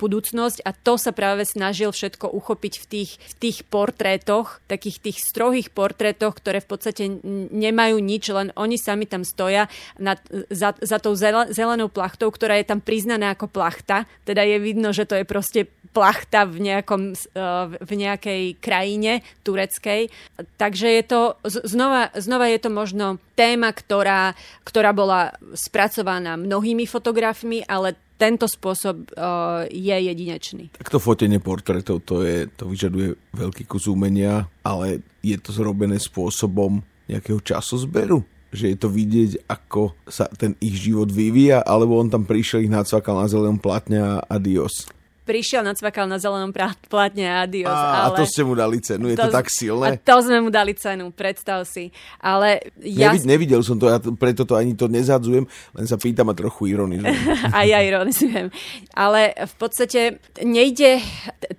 budúcnosť 0.00 0.64
a 0.64 0.72
to 0.72 0.96
sa 0.96 1.12
práve 1.12 1.44
snažil 1.44 1.92
všetko 1.92 2.32
uchopiť 2.32 2.80
v 2.80 2.84
tých, 2.88 3.10
v 3.20 3.34
tých 3.36 3.58
portrétoch, 3.68 4.64
takých 4.64 5.04
tých 5.04 5.20
strohých 5.20 5.68
portrétoch, 5.68 6.40
ktoré 6.40 6.64
v 6.64 6.68
podstate 6.72 7.12
nemajú 7.52 8.00
nič, 8.00 8.24
len 8.32 8.56
oni 8.56 8.80
sami 8.80 9.04
tam 9.04 9.28
stoja 9.28 9.68
nad, 10.00 10.16
za, 10.48 10.72
za 10.80 10.96
tou 10.96 11.12
zelenou 11.12 11.92
plachtou, 11.92 12.32
ktorá 12.32 12.56
je 12.56 12.72
tam 12.72 12.80
priznaná 12.80 13.36
ako 13.36 13.52
plachta. 13.52 14.08
Teda 14.24 14.40
je 14.48 14.56
vidno, 14.64 14.96
že 14.96 15.04
to 15.04 15.12
je 15.20 15.28
proste 15.28 15.68
plachta 15.96 16.44
v, 16.44 16.72
nejakom, 16.72 17.16
e, 17.16 17.44
v 17.80 17.92
nejakej 17.96 18.42
krajine 18.60 19.24
tureckej. 19.44 20.12
Takže 20.60 20.88
je 20.92 21.02
to, 21.08 21.20
znova, 21.66 22.14
znova 22.14 22.46
je 22.48 22.58
to 22.62 22.70
možno 22.70 23.18
téma, 23.34 23.74
ktorá, 23.74 24.32
ktorá 24.64 24.94
bola 24.94 25.34
spracovaná 25.52 26.38
mnohými 26.38 26.86
fotografmi, 26.86 27.66
ale 27.66 27.98
tento 28.16 28.48
spôsob 28.48 29.12
uh, 29.12 29.68
je 29.68 29.92
jedinečný. 29.92 30.72
Takto 30.72 30.96
fotenie 30.96 31.36
portrétov, 31.36 32.00
to, 32.08 32.24
je, 32.24 32.48
to 32.48 32.64
vyžaduje 32.64 33.12
veľký 33.36 33.68
kus 33.68 33.90
umenia, 33.90 34.48
ale 34.64 35.04
je 35.20 35.36
to 35.36 35.52
zrobené 35.52 36.00
spôsobom 36.00 36.80
nejakého 37.10 37.44
časozberu? 37.44 38.24
Že 38.56 38.72
je 38.72 38.78
to 38.80 38.88
vidieť, 38.88 39.30
ako 39.52 40.00
sa 40.08 40.32
ten 40.32 40.56
ich 40.64 40.80
život 40.80 41.12
vyvíja, 41.12 41.60
alebo 41.60 42.00
on 42.00 42.08
tam 42.08 42.24
prišiel, 42.24 42.64
ich 42.64 42.72
nacvakal 42.72 43.20
na 43.20 43.28
zelenom 43.28 43.60
platne 43.60 44.00
a 44.00 44.24
adios 44.32 44.88
prišiel, 45.26 45.66
nacvakal 45.66 46.06
na 46.06 46.22
zelenom 46.22 46.54
plátne 46.86 47.26
a 47.26 47.42
adios. 47.42 47.66
A, 47.66 48.06
ale... 48.06 48.14
a 48.14 48.18
to 48.22 48.24
ste 48.24 48.46
mu 48.46 48.54
dali 48.54 48.78
cenu, 48.78 49.10
je 49.10 49.18
to, 49.18 49.26
to 49.26 49.34
tak 49.34 49.50
silné? 49.50 49.86
A 49.86 49.90
to 49.98 50.16
sme 50.22 50.38
mu 50.38 50.54
dali 50.54 50.72
cenu, 50.78 51.10
predstav 51.10 51.66
si. 51.66 51.90
Ale 52.22 52.62
ja... 52.78 53.10
Nevid, 53.10 53.26
nevidel 53.26 53.60
som 53.66 53.74
to, 53.74 53.90
ja 53.90 53.98
preto 53.98 54.46
to 54.46 54.54
ani 54.54 54.78
to 54.78 54.86
nezadzujem, 54.86 55.42
len 55.50 55.84
sa 55.90 55.98
pýtam 55.98 56.30
a 56.30 56.34
trochu 56.38 56.70
ironizujem. 56.70 57.18
a 57.56 57.66
ja 57.66 57.82
ironizujem. 57.82 58.54
Ale 58.94 59.34
v 59.34 59.54
podstate 59.58 60.22
nejde, 60.46 61.02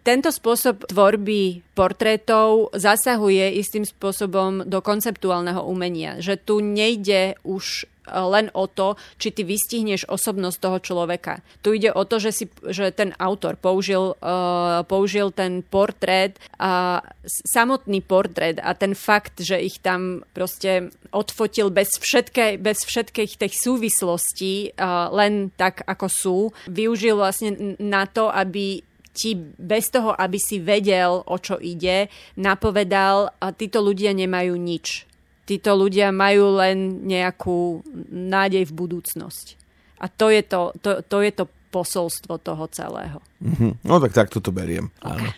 tento 0.08 0.32
spôsob 0.32 0.88
tvorby 0.88 1.68
portrétov 1.76 2.72
zasahuje 2.74 3.60
istým 3.60 3.84
spôsobom 3.84 4.66
do 4.66 4.80
konceptuálneho 4.80 5.62
umenia. 5.68 6.18
Že 6.24 6.34
tu 6.42 6.56
nejde 6.64 7.36
už 7.44 7.86
len 8.08 8.50
o 8.56 8.66
to, 8.68 8.96
či 9.20 9.32
ty 9.36 9.44
vystihneš 9.44 10.08
osobnosť 10.08 10.58
toho 10.58 10.78
človeka. 10.80 11.44
Tu 11.62 11.78
ide 11.78 11.92
o 11.92 12.04
to, 12.08 12.18
že, 12.18 12.32
si, 12.32 12.46
že 12.68 12.90
ten 12.96 13.12
autor 13.20 13.60
použil, 13.60 14.16
uh, 14.20 14.82
použil 14.88 15.32
ten 15.36 15.62
portrét 15.62 16.40
a 16.58 17.04
samotný 17.28 18.00
portrét 18.02 18.64
a 18.64 18.74
ten 18.74 18.96
fakt, 18.96 19.44
že 19.44 19.60
ich 19.60 19.84
tam 19.84 20.24
proste 20.32 20.90
odfotil 21.12 21.70
bez, 21.70 22.00
všetkej, 22.00 22.60
bez 22.60 22.84
všetkých 22.88 23.32
tých 23.36 23.56
súvislostí, 23.56 24.76
uh, 24.76 25.12
len 25.12 25.52
tak, 25.56 25.84
ako 25.86 26.08
sú, 26.08 26.38
využil 26.72 27.20
vlastne 27.20 27.76
na 27.80 28.08
to, 28.08 28.32
aby 28.32 28.82
ti 29.18 29.34
bez 29.58 29.90
toho, 29.90 30.14
aby 30.14 30.38
si 30.38 30.62
vedel, 30.62 31.26
o 31.26 31.38
čo 31.42 31.58
ide, 31.58 32.14
napovedal, 32.38 33.34
a 33.42 33.50
títo 33.50 33.82
ľudia 33.82 34.14
nemajú 34.14 34.54
nič 34.54 35.10
títo 35.48 35.80
ľudia 35.80 36.12
majú 36.12 36.60
len 36.60 37.08
nejakú 37.08 37.82
nádej 38.12 38.68
v 38.68 38.76
budúcnosť. 38.76 39.56
A 40.04 40.12
to 40.12 40.30
je 40.30 40.44
to, 40.46 40.76
to, 40.84 41.02
to, 41.08 41.18
je 41.24 41.32
to 41.34 41.46
posolstvo 41.72 42.38
toho 42.38 42.66
celého. 42.70 43.20
Mm-hmm. 43.42 43.72
No 43.86 43.98
tak 44.02 44.14
takto 44.14 44.44
to 44.44 44.52
beriem. 44.54 44.90
Okay. 45.02 45.14
Áno. 45.14 45.30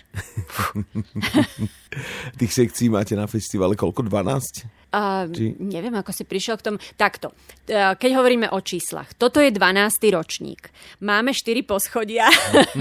Tých 2.39 2.51
sekcií 2.53 2.87
máte 2.91 3.17
na 3.17 3.25
festivale 3.25 3.73
koľko? 3.79 4.05
12? 4.05 4.89
Uh, 4.89 5.29
Či... 5.29 5.53
Neviem, 5.61 5.93
ako 5.93 6.09
si 6.09 6.23
prišiel 6.25 6.57
k 6.57 6.65
tomu. 6.65 6.77
Takto, 6.97 7.33
uh, 7.33 7.93
keď 7.93 8.11
hovoríme 8.17 8.47
o 8.49 8.59
číslach. 8.61 9.13
Toto 9.17 9.37
je 9.37 9.53
12. 9.53 9.85
ročník. 10.15 10.73
Máme 11.01 11.33
4 11.33 11.61
poschodia. 11.65 12.25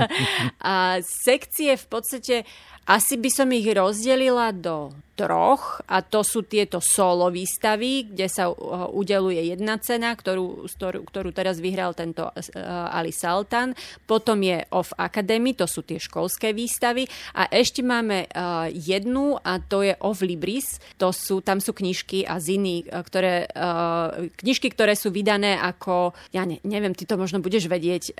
a 0.65 1.01
sekcie 1.05 1.77
v 1.77 1.87
podstate, 1.89 2.49
asi 2.89 3.21
by 3.21 3.29
som 3.29 3.53
ich 3.53 3.69
rozdelila 3.69 4.49
do 4.57 4.97
troch 5.19 5.83
a 5.91 5.99
to 6.07 6.23
sú 6.23 6.47
tieto 6.47 6.79
solo 6.79 7.27
výstavy, 7.27 8.15
kde 8.15 8.31
sa 8.31 8.47
uh, 8.47 8.87
udeluje 8.95 9.51
jedna 9.51 9.75
cena, 9.83 10.15
ktorú, 10.15 10.71
ktorú, 10.71 11.03
ktorú 11.03 11.29
teraz 11.35 11.59
vyhral 11.59 11.91
tento 11.99 12.31
uh, 12.31 12.95
Ali 12.95 13.11
Saltan. 13.11 13.75
Potom 14.07 14.39
je 14.39 14.63
Off 14.71 14.95
Academy, 14.95 15.59
to 15.59 15.67
sú 15.67 15.83
tie 15.83 15.99
školské 15.99 16.55
výstavy 16.55 17.11
a 17.35 17.51
ešte 17.51 17.83
máme 17.83 18.31
uh, 18.31 18.71
jednu 18.71 19.35
a 19.43 19.59
to 19.59 19.83
je 19.83 19.99
Off 20.07 20.23
Libris, 20.23 20.79
to 20.95 21.11
sú, 21.11 21.43
tam 21.43 21.59
sú 21.59 21.75
knižky 21.75 22.23
a 22.23 22.39
ziny, 22.39 22.87
ktoré, 22.87 23.51
knižky, 24.39 24.71
ktoré 24.71 24.95
sú 24.95 25.11
vydané 25.11 25.59
ako, 25.59 26.15
ja 26.31 26.47
ne, 26.47 26.63
neviem, 26.63 26.95
ty 26.95 27.09
to 27.09 27.19
možno 27.19 27.43
budeš 27.43 27.67
vedieť, 27.67 28.15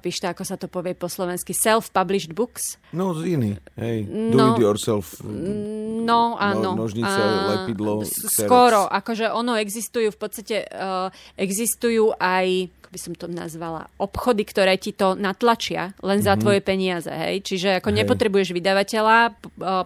píšte, 0.00 0.26
ako 0.30 0.42
sa 0.46 0.56
to 0.56 0.70
povie 0.70 0.96
po 0.96 1.10
slovensky, 1.10 1.52
self-published 1.52 2.32
books. 2.32 2.80
No, 2.96 3.12
ziny, 3.12 3.58
hej, 3.76 4.08
do 4.08 4.36
no, 4.36 4.56
it 4.56 4.60
yourself. 4.60 5.20
No, 5.22 6.36
áno. 6.40 6.74
No, 6.74 6.86
nožnice, 6.86 7.08
a, 7.08 7.60
lepidlo. 7.60 8.02
Skoro, 8.08 8.88
akože 8.88 9.28
ono 9.30 9.56
existujú 9.60 10.12
v 10.12 10.18
podstate, 10.18 10.56
uh, 10.68 11.12
existujú 11.36 12.16
aj 12.16 12.72
ako 12.86 12.94
by 12.94 13.00
som 13.02 13.14
to 13.18 13.26
nazvala, 13.26 13.90
obchody, 13.98 14.46
ktoré 14.46 14.78
ti 14.78 14.94
to 14.94 15.18
natlačia 15.18 15.90
len 16.06 16.22
za 16.22 16.38
mm-hmm. 16.38 16.42
tvoje 16.46 16.60
peniaze, 16.62 17.10
hej. 17.10 17.42
Čiže 17.42 17.82
ako 17.82 17.90
hej. 17.90 17.96
nepotrebuješ 17.98 18.54
vydavateľa, 18.54 19.34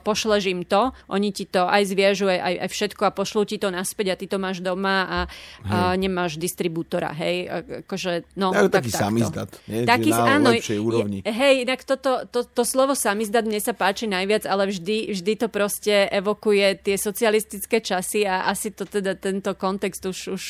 pošleš 0.04 0.44
im 0.52 0.68
to, 0.68 0.92
oni 1.08 1.32
ti 1.32 1.48
to 1.48 1.64
aj 1.64 1.88
zviežu, 1.88 2.28
aj, 2.28 2.68
aj 2.68 2.68
všetko 2.68 3.08
a 3.08 3.16
pošlú 3.16 3.48
ti 3.48 3.56
to 3.56 3.72
naspäť 3.72 4.12
a 4.12 4.18
ty 4.20 4.28
to 4.28 4.36
máš 4.36 4.60
doma 4.60 5.08
a, 5.08 5.18
a 5.64 5.76
nemáš 5.96 6.36
distribútora, 6.36 7.16
hej. 7.16 7.48
Akože, 7.88 8.36
no, 8.36 8.52
ja, 8.52 8.68
tak, 8.68 8.84
taký 8.84 8.92
takto. 8.92 9.04
samizdat, 9.08 9.50
nie? 9.64 9.88
Taký, 9.88 10.10
na 10.12 10.36
áno, 10.36 10.50
úrovni. 10.84 11.18
Hej, 11.24 11.64
inak 11.64 11.80
toto, 11.88 12.28
to, 12.28 12.44
to, 12.44 12.60
to 12.60 12.62
slovo 12.68 12.92
samizdat 12.92 13.48
mne 13.48 13.64
sa 13.64 13.72
páči 13.80 14.04
najviac, 14.04 14.44
ale 14.44 14.68
vždy, 14.68 15.16
vždy 15.16 15.32
to 15.40 15.48
proste 15.48 16.12
evokuje 16.12 16.84
tie 16.84 17.00
socialistické 17.00 17.80
časy 17.80 18.28
a 18.28 18.44
asi 18.52 18.76
to 18.76 18.84
teda 18.84 19.16
tento 19.16 19.56
kontext 19.56 20.04
už, 20.04 20.18
už 20.36 20.44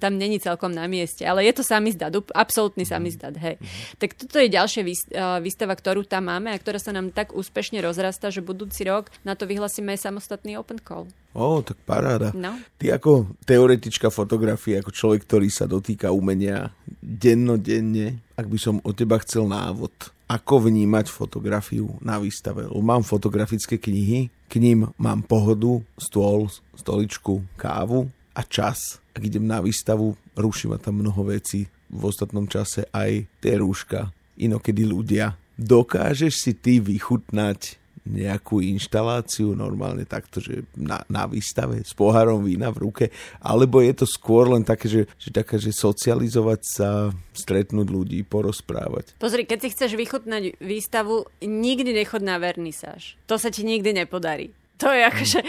tam 0.00 0.16
není 0.16 0.40
celkom 0.40 0.72
na 0.72 0.88
mieste. 0.88 1.28
Ale 1.28 1.44
je 1.44 1.52
to 1.52 1.60
sami 1.60 1.90
samizdat, 1.90 2.14
absolútny 2.34 2.86
mhm. 2.86 2.90
samizdat, 2.90 3.34
hej. 3.36 3.56
Mm-hmm. 3.58 3.98
Tak 3.98 4.10
toto 4.14 4.36
je 4.38 4.48
ďalšia 4.48 4.82
výstava, 5.42 5.74
ktorú 5.74 6.06
tam 6.06 6.30
máme 6.30 6.54
a 6.54 6.60
ktorá 6.60 6.78
sa 6.78 6.94
nám 6.94 7.10
tak 7.10 7.34
úspešne 7.34 7.82
rozrastá, 7.82 8.30
že 8.30 8.44
budúci 8.44 8.86
rok 8.86 9.10
na 9.26 9.34
to 9.34 9.50
vyhlasíme 9.50 9.90
aj 9.90 10.06
samostatný 10.06 10.54
open 10.54 10.78
call. 10.78 11.10
Ó, 11.34 11.62
tak 11.62 11.78
paráda. 11.86 12.30
No. 12.34 12.58
Ty 12.78 12.98
ako 12.98 13.38
teoretička 13.46 14.10
fotografie, 14.10 14.78
ako 14.78 14.90
človek, 14.90 15.26
ktorý 15.26 15.48
sa 15.50 15.66
dotýka 15.66 16.14
umenia 16.14 16.74
dennodenne, 17.02 18.22
ak 18.34 18.46
by 18.46 18.58
som 18.58 18.82
od 18.82 18.94
teba 18.94 19.18
chcel 19.22 19.46
návod, 19.46 19.94
ako 20.30 20.70
vnímať 20.70 21.10
fotografiu 21.10 21.98
na 21.98 22.22
výstave. 22.22 22.70
Mám 22.70 23.02
fotografické 23.02 23.82
knihy, 23.82 24.30
k 24.46 24.52
ním 24.62 24.86
mám 24.94 25.26
pohodu, 25.26 25.82
stôl, 25.98 26.46
stoličku, 26.78 27.42
kávu 27.58 28.06
a 28.30 28.46
čas. 28.46 29.02
Ak 29.10 29.26
idem 29.26 29.42
na 29.42 29.58
výstavu, 29.58 30.14
ruší 30.38 30.70
ma 30.70 30.78
tam 30.78 31.02
mnoho 31.02 31.26
vecí, 31.26 31.66
v 31.90 32.02
ostatnom 32.06 32.46
čase 32.46 32.86
aj 32.94 33.26
tie 33.42 33.58
rúška, 33.58 34.14
inokedy 34.38 34.86
ľudia. 34.86 35.34
Dokážeš 35.58 36.34
si 36.38 36.52
ty 36.54 36.78
vychutnať 36.78 37.79
nejakú 38.06 38.64
inštaláciu 38.64 39.52
normálne 39.52 40.08
takto, 40.08 40.40
že 40.40 40.64
na, 40.72 41.04
na 41.06 41.28
výstave 41.28 41.84
s 41.84 41.92
pohárom 41.92 42.44
vína 42.44 42.72
v 42.72 42.88
ruke, 42.88 43.04
alebo 43.40 43.84
je 43.84 43.92
to 43.92 44.06
skôr 44.08 44.48
len 44.48 44.64
také, 44.64 44.88
že, 44.88 45.02
že, 45.20 45.30
také, 45.32 45.60
že 45.60 45.72
socializovať 45.74 46.60
sa, 46.64 46.88
stretnúť 47.36 47.88
ľudí, 47.88 48.20
porozprávať. 48.24 49.16
Pozri, 49.20 49.44
keď 49.44 49.58
si 49.64 49.72
chceš 49.72 49.90
vychutnať 49.96 50.60
výstavu, 50.60 51.28
nikdy 51.44 51.92
nechod 51.92 52.24
na 52.24 52.40
vernisáž. 52.40 53.16
To 53.28 53.36
sa 53.36 53.48
ti 53.52 53.64
nikdy 53.64 53.92
nepodarí. 54.04 54.52
To 54.80 54.88
je 54.88 55.02
akože, 55.04 55.40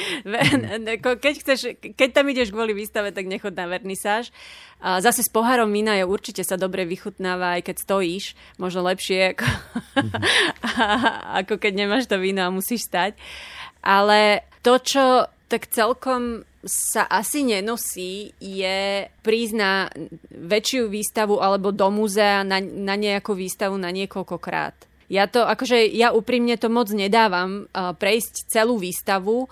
keď, 1.23 1.33
chceš, 1.39 1.59
keď 1.79 2.09
tam 2.11 2.27
ideš 2.27 2.51
kvôli 2.51 2.75
výstave, 2.75 3.15
tak 3.15 3.31
nechod 3.31 3.55
na 3.55 3.63
vernisáž. 3.63 4.27
A 4.83 4.99
zase 4.99 5.23
s 5.23 5.31
pohárom 5.31 5.71
vína 5.71 5.95
je 5.95 6.03
určite 6.03 6.43
sa 6.43 6.59
dobre 6.59 6.83
vychutnáva, 6.83 7.55
aj 7.55 7.71
keď 7.71 7.75
stojíš, 7.79 8.35
možno 8.59 8.83
lepšie, 8.83 9.31
ako, 9.31 9.47
ako 11.45 11.53
keď 11.63 11.73
nemáš 11.79 12.11
to 12.11 12.19
víno 12.19 12.43
a 12.43 12.51
musíš 12.51 12.91
stať. 12.91 13.15
Ale 13.79 14.43
to, 14.59 14.75
čo 14.83 15.31
tak 15.47 15.71
celkom 15.71 16.43
sa 16.67 17.07
asi 17.07 17.47
nenosí, 17.47 18.35
je 18.37 19.07
prísť 19.23 19.53
na 19.55 19.87
väčšiu 20.31 20.91
výstavu 20.91 21.39
alebo 21.39 21.71
do 21.71 21.87
múzea 21.87 22.43
na, 22.43 22.59
na 22.61 22.95
nejakú 22.99 23.35
výstavu 23.35 23.75
na 23.79 23.89
niekoľkokrát 23.95 24.90
ja 25.11 25.27
to, 25.27 25.43
akože 25.43 25.91
ja 25.91 26.15
úprimne 26.15 26.55
to 26.55 26.71
moc 26.71 26.87
nedávam 26.95 27.67
uh, 27.67 27.91
prejsť 27.91 28.47
celú 28.47 28.79
výstavu 28.79 29.43
uh, 29.43 29.49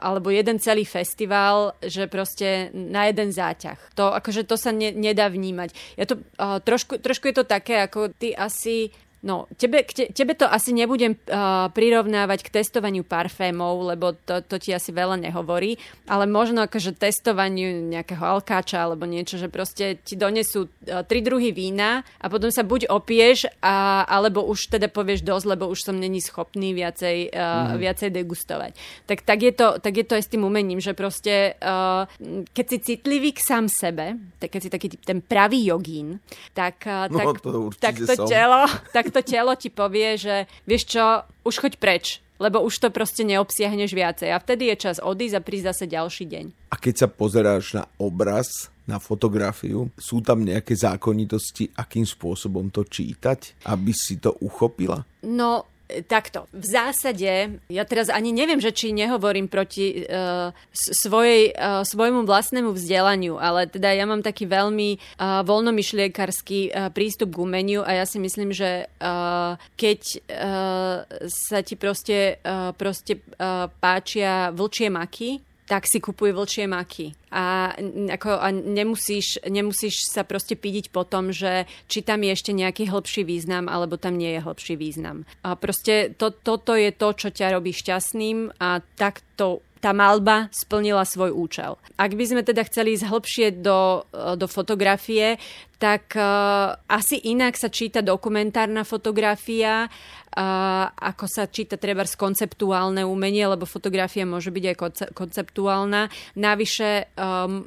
alebo 0.00 0.32
jeden 0.32 0.56
celý 0.56 0.88
festival, 0.88 1.76
že 1.84 2.08
proste 2.08 2.72
na 2.72 3.12
jeden 3.12 3.36
záťah. 3.36 3.76
To, 4.00 4.16
akože 4.16 4.48
to 4.48 4.56
sa 4.56 4.72
ne, 4.72 4.88
nedá 4.88 5.28
vnímať. 5.28 5.76
Ja 6.00 6.08
to, 6.08 6.24
uh, 6.40 6.56
trošku, 6.64 6.96
trošku 7.04 7.28
je 7.28 7.36
to 7.36 7.44
také, 7.44 7.84
ako 7.84 8.16
ty 8.16 8.32
asi 8.32 8.88
No, 9.22 9.46
tebe, 9.54 9.86
te, 9.86 10.10
tebe 10.10 10.34
to 10.34 10.50
asi 10.50 10.74
nebudem 10.74 11.14
uh, 11.14 11.70
prirovnávať 11.70 12.42
k 12.42 12.58
testovaniu 12.58 13.06
parfémov, 13.06 13.94
lebo 13.94 14.18
to, 14.18 14.42
to 14.42 14.58
ti 14.58 14.74
asi 14.74 14.90
veľa 14.90 15.14
nehovorí, 15.14 15.78
ale 16.10 16.26
možno 16.26 16.66
akože 16.66 16.98
testovaniu 16.98 17.86
nejakého 17.86 18.18
alkáča 18.18 18.82
alebo 18.82 19.06
niečo, 19.06 19.38
že 19.38 19.46
proste 19.46 20.02
ti 20.02 20.18
donesú 20.18 20.66
uh, 20.66 21.06
tri 21.06 21.22
druhy 21.22 21.54
vína 21.54 22.02
a 22.18 22.26
potom 22.26 22.50
sa 22.50 22.66
buď 22.66 22.90
opieš, 22.90 23.46
a, 23.62 24.02
alebo 24.10 24.42
už 24.42 24.74
teda 24.74 24.90
povieš 24.90 25.22
dosť, 25.22 25.46
lebo 25.54 25.70
už 25.70 25.86
som 25.86 25.94
není 25.94 26.18
schopný 26.18 26.74
viacej, 26.74 27.30
uh, 27.30 27.38
mm. 27.38 27.78
viacej 27.78 28.10
degustovať. 28.10 28.74
Tak, 29.06 29.22
tak, 29.22 29.38
je 29.38 29.54
to, 29.54 29.78
tak 29.78 30.02
je 30.02 30.04
to 30.08 30.18
aj 30.18 30.26
s 30.26 30.32
tým 30.34 30.42
umením, 30.42 30.82
že 30.82 30.98
proste 30.98 31.54
uh, 31.62 32.10
keď 32.50 32.64
si 32.74 32.78
citlivý 32.98 33.38
k 33.38 33.40
sám 33.46 33.70
sebe, 33.70 34.18
tak 34.42 34.50
keď 34.50 34.60
si 34.66 34.70
taký 34.74 34.88
ten 34.98 35.22
pravý 35.22 35.62
jogín, 35.62 36.18
tak, 36.58 36.82
uh, 36.90 37.06
no, 37.06 37.22
tak, 37.22 37.38
to, 37.38 37.70
tak 37.78 37.94
to 38.02 38.26
telo, 38.26 38.66
tak 38.96 39.11
to 39.12 39.20
telo 39.20 39.52
ti 39.54 39.68
povie, 39.68 40.16
že 40.16 40.48
vieš 40.64 40.96
čo, 40.96 41.04
už 41.44 41.60
choď 41.60 41.72
preč, 41.78 42.24
lebo 42.42 42.58
už 42.64 42.82
to 42.82 42.88
proste 42.90 43.22
neobsiahneš 43.22 43.92
viacej. 43.94 44.34
A 44.34 44.42
vtedy 44.42 44.72
je 44.72 44.76
čas 44.88 44.96
odísť 44.98 45.36
a 45.38 45.44
prísť 45.44 45.68
zase 45.70 45.84
ďalší 45.86 46.24
deň. 46.26 46.44
A 46.72 46.80
keď 46.80 47.06
sa 47.06 47.08
pozeráš 47.08 47.78
na 47.78 47.84
obraz, 48.00 48.72
na 48.82 48.98
fotografiu, 48.98 49.86
sú 49.94 50.18
tam 50.26 50.42
nejaké 50.42 50.74
zákonitosti, 50.74 51.70
akým 51.78 52.02
spôsobom 52.02 52.74
to 52.74 52.82
čítať, 52.82 53.62
aby 53.70 53.94
si 53.94 54.18
to 54.18 54.34
uchopila? 54.42 55.06
No, 55.22 55.70
takto. 56.08 56.48
V 56.50 56.66
zásade, 56.66 57.60
ja 57.68 57.84
teraz 57.84 58.08
ani 58.08 58.32
neviem, 58.32 58.58
že 58.58 58.72
či 58.72 58.96
nehovorím 58.96 59.46
proti 59.46 60.08
uh, 60.08 60.50
svojej, 60.72 61.52
uh, 61.52 61.84
svojmu 61.84 62.24
vlastnému 62.24 62.72
vzdelaniu, 62.72 63.36
ale 63.36 63.68
teda 63.68 63.92
ja 63.92 64.08
mám 64.08 64.24
taký 64.24 64.48
veľmi 64.48 64.96
uh, 64.96 65.44
voľnomyšliekarský 65.44 66.60
uh, 66.72 66.88
prístup 66.88 67.36
k 67.36 67.42
umeniu 67.44 67.84
a 67.84 68.00
ja 68.00 68.04
si 68.08 68.16
myslím, 68.16 68.50
že 68.56 68.88
uh, 68.88 69.60
keď 69.76 70.00
uh, 70.00 70.96
sa 71.28 71.60
ti 71.60 71.76
proste, 71.76 72.40
uh, 72.40 72.72
proste 72.72 73.20
uh, 73.36 73.68
páčia 73.68 74.48
vlčie 74.54 74.88
maky, 74.88 75.51
tak 75.72 75.88
si 75.88 76.04
kupuj 76.04 76.36
vlčie 76.36 76.68
maky. 76.68 77.16
A, 77.32 77.72
ako, 78.12 78.36
a 78.36 78.52
nemusíš, 78.52 79.40
nemusíš 79.48 80.04
sa 80.04 80.20
proste 80.20 80.52
pídiť 80.52 80.92
po 80.92 81.08
tom, 81.08 81.32
že 81.32 81.64
či 81.88 82.04
tam 82.04 82.20
je 82.20 82.36
ešte 82.36 82.52
nejaký 82.52 82.92
hĺbší 82.92 83.24
význam, 83.24 83.72
alebo 83.72 83.96
tam 83.96 84.20
nie 84.20 84.36
je 84.36 84.44
hĺbší 84.44 84.76
význam. 84.76 85.24
A 85.40 85.56
proste 85.56 86.12
to, 86.12 86.28
toto 86.28 86.76
je 86.76 86.92
to, 86.92 87.16
čo 87.16 87.32
ťa 87.32 87.56
robí 87.56 87.72
šťastným 87.72 88.60
a 88.60 88.84
takto 89.00 89.64
tá 89.80 89.96
malba 89.96 90.52
splnila 90.52 91.08
svoj 91.08 91.32
účel. 91.34 91.80
Ak 91.96 92.14
by 92.14 92.24
sme 92.28 92.42
teda 92.44 92.62
chceli 92.68 92.94
ísť 92.94 93.08
hĺbšie 93.08 93.46
do, 93.64 94.04
do 94.12 94.46
fotografie, 94.46 95.40
tak 95.82 96.14
uh, 96.14 96.78
asi 96.86 97.18
inak 97.26 97.58
sa 97.58 97.66
číta 97.66 98.06
dokumentárna 98.06 98.86
fotografia, 98.86 99.90
uh, 99.90 100.86
ako 100.94 101.26
sa 101.26 101.50
číta 101.50 101.74
treba 101.74 102.06
konceptuálne 102.06 103.02
umenie, 103.02 103.50
lebo 103.50 103.66
fotografia 103.66 104.22
môže 104.22 104.54
byť 104.54 104.64
aj 104.70 104.76
konceptuálna. 105.10 106.06
Navyše 106.38 107.18
um, 107.18 107.66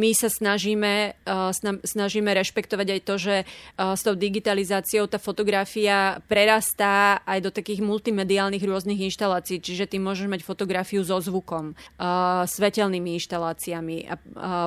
my 0.00 0.10
sa 0.16 0.32
snažíme, 0.32 1.20
uh, 1.28 1.52
snažíme 1.84 2.32
rešpektovať 2.32 2.88
aj 2.96 3.00
to, 3.04 3.14
že 3.20 3.36
uh, 3.44 3.92
s 3.92 4.00
tou 4.08 4.16
digitalizáciou 4.16 5.04
tá 5.04 5.20
fotografia 5.20 6.24
prerastá 6.24 7.20
aj 7.28 7.44
do 7.44 7.50
takých 7.52 7.84
multimediálnych 7.84 8.64
rôznych 8.64 9.04
inštalácií, 9.04 9.60
čiže 9.60 9.84
ty 9.84 10.00
môžeš 10.00 10.32
mať 10.32 10.40
fotografiu 10.48 11.04
so 11.04 11.20
zvukom, 11.20 11.76
uh, 11.76 12.48
svetelnými 12.48 13.20
inštaláciami 13.20 14.08
a 14.08 14.16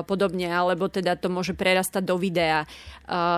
podobne, 0.06 0.46
alebo 0.46 0.86
teda 0.86 1.18
to 1.18 1.26
môže 1.26 1.58
prerastať 1.58 2.06
do 2.06 2.14
videa, 2.20 2.62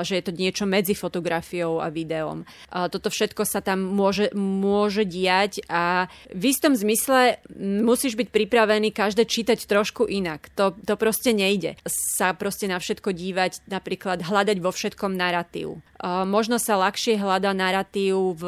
že 0.02 0.12
je 0.18 0.24
to 0.24 0.32
niečo 0.34 0.64
medzi 0.64 0.94
fotografiou 0.94 1.82
a 1.82 1.90
videom. 1.90 2.46
Toto 2.70 3.10
všetko 3.10 3.42
sa 3.42 3.62
tam 3.62 3.82
môže, 3.82 4.30
môže 4.36 5.02
diať 5.02 5.62
a 5.66 6.06
v 6.30 6.54
istom 6.54 6.76
zmysle 6.76 7.42
musíš 7.58 8.14
byť 8.14 8.28
pripravený 8.30 8.94
každé 8.94 9.26
čítať 9.26 9.66
trošku 9.66 10.06
inak. 10.06 10.48
To, 10.54 10.74
to 10.74 10.94
proste 10.94 11.34
nejde. 11.34 11.74
Sa 11.88 12.32
proste 12.36 12.70
na 12.70 12.78
všetko 12.78 13.10
dívať, 13.10 13.66
napríklad 13.66 14.22
hľadať 14.22 14.56
vo 14.62 14.70
všetkom 14.70 15.12
narratív. 15.18 15.82
Možno 16.06 16.60
sa 16.60 16.76
ľahšie 16.76 17.16
hľada 17.16 17.56
narratív 17.56 18.36
v 18.36 18.46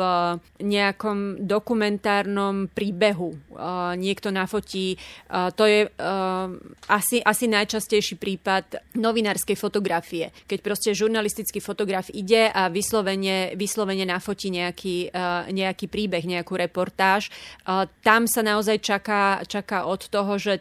nejakom 0.60 1.48
dokumentárnom 1.48 2.68
príbehu. 2.68 3.40
Niekto 3.96 4.28
nafotí. 4.28 5.00
To 5.32 5.64
je 5.64 5.88
asi, 6.92 7.16
asi 7.24 7.44
najčastejší 7.48 8.20
prípad 8.20 8.94
novinárskej 9.00 9.56
fotografie. 9.56 10.28
Keď 10.44 10.58
proste 10.60 10.87
žurnalistický 10.92 11.58
fotograf 11.64 12.12
ide 12.12 12.52
a 12.52 12.68
vyslovene, 12.68 13.56
vyslovene 13.56 14.04
nafotí 14.04 14.52
nejaký, 14.52 15.10
nejaký 15.50 15.86
príbeh, 15.88 16.22
nejakú 16.28 16.54
reportáž. 16.54 17.32
Tam 18.04 18.28
sa 18.28 18.40
naozaj 18.44 18.84
čaká, 18.84 19.42
čaká 19.48 19.88
od 19.88 20.06
toho, 20.06 20.36
že 20.36 20.60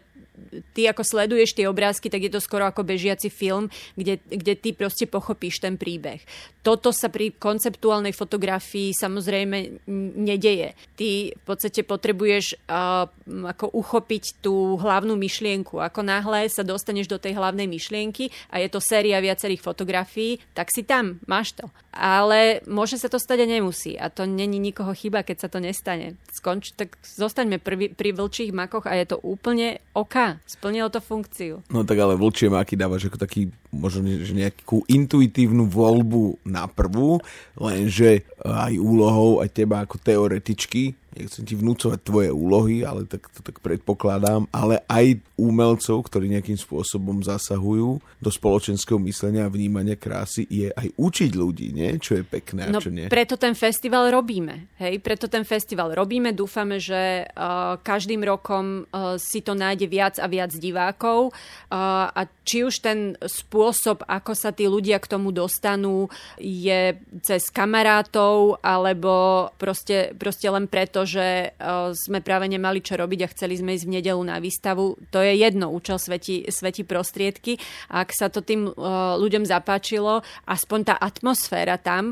ty 0.73 0.87
ako 0.87 1.03
sleduješ 1.03 1.57
tie 1.57 1.65
obrázky, 1.69 2.07
tak 2.07 2.23
je 2.23 2.31
to 2.31 2.41
skoro 2.43 2.69
ako 2.69 2.85
bežiaci 2.85 3.29
film, 3.29 3.67
kde, 3.97 4.21
kde 4.29 4.53
ty 4.55 4.69
proste 4.73 5.05
pochopíš 5.09 5.59
ten 5.61 5.75
príbeh. 5.75 6.21
Toto 6.61 6.91
sa 6.91 7.07
pri 7.07 7.31
konceptuálnej 7.35 8.11
fotografii 8.11 8.91
samozrejme 8.91 9.87
nedeje. 10.19 10.75
Ty 10.99 11.31
v 11.31 11.43
podstate 11.47 11.81
potrebuješ 11.87 12.59
uh, 12.67 13.07
ako 13.27 13.71
uchopiť 13.71 14.43
tú 14.43 14.75
hlavnú 14.75 15.15
myšlienku. 15.15 15.79
Ako 15.79 16.03
náhle 16.03 16.51
sa 16.51 16.67
dostaneš 16.67 17.07
do 17.07 17.17
tej 17.17 17.39
hlavnej 17.39 17.71
myšlienky 17.71 18.29
a 18.51 18.59
je 18.59 18.67
to 18.67 18.83
séria 18.83 19.23
viacerých 19.23 19.63
fotografií, 19.63 20.43
tak 20.51 20.69
si 20.71 20.83
tam, 20.83 21.23
máš 21.23 21.55
to. 21.55 21.71
Ale 21.97 22.61
môže 22.69 23.01
sa 23.01 23.09
to 23.09 23.17
stať 23.17 23.43
a 23.43 23.47
nemusí. 23.49 23.97
A 23.97 24.13
to 24.13 24.29
není 24.29 24.61
nikoho 24.61 24.93
chyba, 24.93 25.25
keď 25.25 25.37
sa 25.41 25.49
to 25.49 25.57
nestane. 25.57 26.13
Skonč, 26.29 26.77
tak 26.77 26.93
zostaňme 27.01 27.57
pri, 27.57 27.89
pri 27.89 28.13
vlčích 28.13 28.53
makoch 28.53 28.85
a 28.85 28.93
je 28.93 29.09
to 29.09 29.17
úplne 29.25 29.81
OK. 29.97 30.37
Splnilo 30.45 30.93
to 30.93 31.01
funkciu. 31.01 31.65
No 31.73 31.81
tak 31.81 31.97
ale 31.97 32.13
vlčie 32.13 32.53
maky 32.53 32.77
dávaš 32.77 33.09
ako 33.09 33.17
taký, 33.17 33.49
možno 33.73 34.05
že 34.05 34.37
nejakú 34.37 34.85
intuitívnu 34.85 35.65
voľbu 35.65 36.45
na 36.45 36.69
prvú, 36.69 37.17
lenže 37.57 38.29
aj 38.45 38.77
úlohou 38.77 39.41
aj 39.41 39.49
teba 39.57 39.81
ako 39.81 39.97
teoretičky 39.97 40.93
nechcem 41.17 41.43
ti 41.43 41.57
vnúcovať 41.57 41.99
tvoje 42.05 42.29
úlohy, 42.29 42.85
ale 42.85 43.09
tak 43.09 43.25
to 43.33 43.41
tak 43.41 43.57
predpokladám, 43.59 44.45
ale 44.53 44.85
aj 44.85 45.17
umelcov, 45.37 46.05
ktorí 46.05 46.29
nejakým 46.33 46.57
spôsobom 46.57 47.25
zasahujú 47.25 48.01
do 48.21 48.29
spoločenského 48.29 49.01
myslenia 49.05 49.45
a 49.45 49.53
vnímania 49.53 49.97
krásy, 49.97 50.45
je 50.49 50.69
aj 50.73 50.93
učiť 50.97 51.31
ľudí, 51.33 51.73
nie? 51.73 51.97
čo 51.97 52.21
je 52.21 52.23
pekné 52.25 52.69
no, 52.69 52.77
a 52.77 52.83
čo 52.83 52.93
nie. 52.93 53.09
preto 53.09 53.37
ten 53.37 53.57
festival 53.57 54.09
robíme. 54.13 54.77
Hej? 54.77 55.01
Preto 55.01 55.25
ten 55.25 55.45
festival 55.45 55.93
robíme. 55.93 56.33
Dúfame, 56.33 56.77
že 56.77 57.25
uh, 57.25 57.77
každým 57.81 58.21
rokom 58.21 58.85
uh, 58.85 59.17
si 59.17 59.41
to 59.41 59.57
nájde 59.57 59.87
viac 59.89 60.15
a 60.21 60.25
viac 60.29 60.53
divákov 60.53 61.33
uh, 61.33 62.09
a 62.13 62.21
či 62.47 62.63
už 62.63 62.79
ten 62.79 62.99
spôsob, 63.19 64.07
ako 64.07 64.31
sa 64.31 64.55
tí 64.55 64.65
ľudia 64.65 65.03
k 65.03 65.11
tomu 65.11 65.35
dostanú, 65.35 66.07
je 66.39 66.95
cez 67.21 67.51
kamarátov, 67.51 68.63
alebo 68.63 69.47
proste, 69.59 70.15
proste 70.15 70.47
len 70.47 70.65
preto, 70.65 71.03
že 71.07 71.55
sme 71.95 72.19
práve 72.19 72.51
nemali 72.51 72.83
čo 72.83 72.99
robiť 72.99 73.19
a 73.23 73.31
chceli 73.31 73.55
sme 73.55 73.79
ísť 73.79 73.87
v 73.87 73.95
nedelu 73.95 74.19
na 74.19 74.43
výstavu. 74.43 74.99
To 75.15 75.23
je 75.23 75.39
jedno, 75.39 75.71
účel 75.71 75.95
svetí, 75.95 76.43
svetí 76.51 76.83
prostriedky. 76.83 77.55
Ak 77.87 78.11
sa 78.11 78.27
to 78.27 78.43
tým 78.43 78.67
ľuďom 79.15 79.47
zapáčilo, 79.47 80.27
aspoň 80.43 80.79
tá 80.91 80.95
atmosféra 80.99 81.79
tam, 81.79 82.11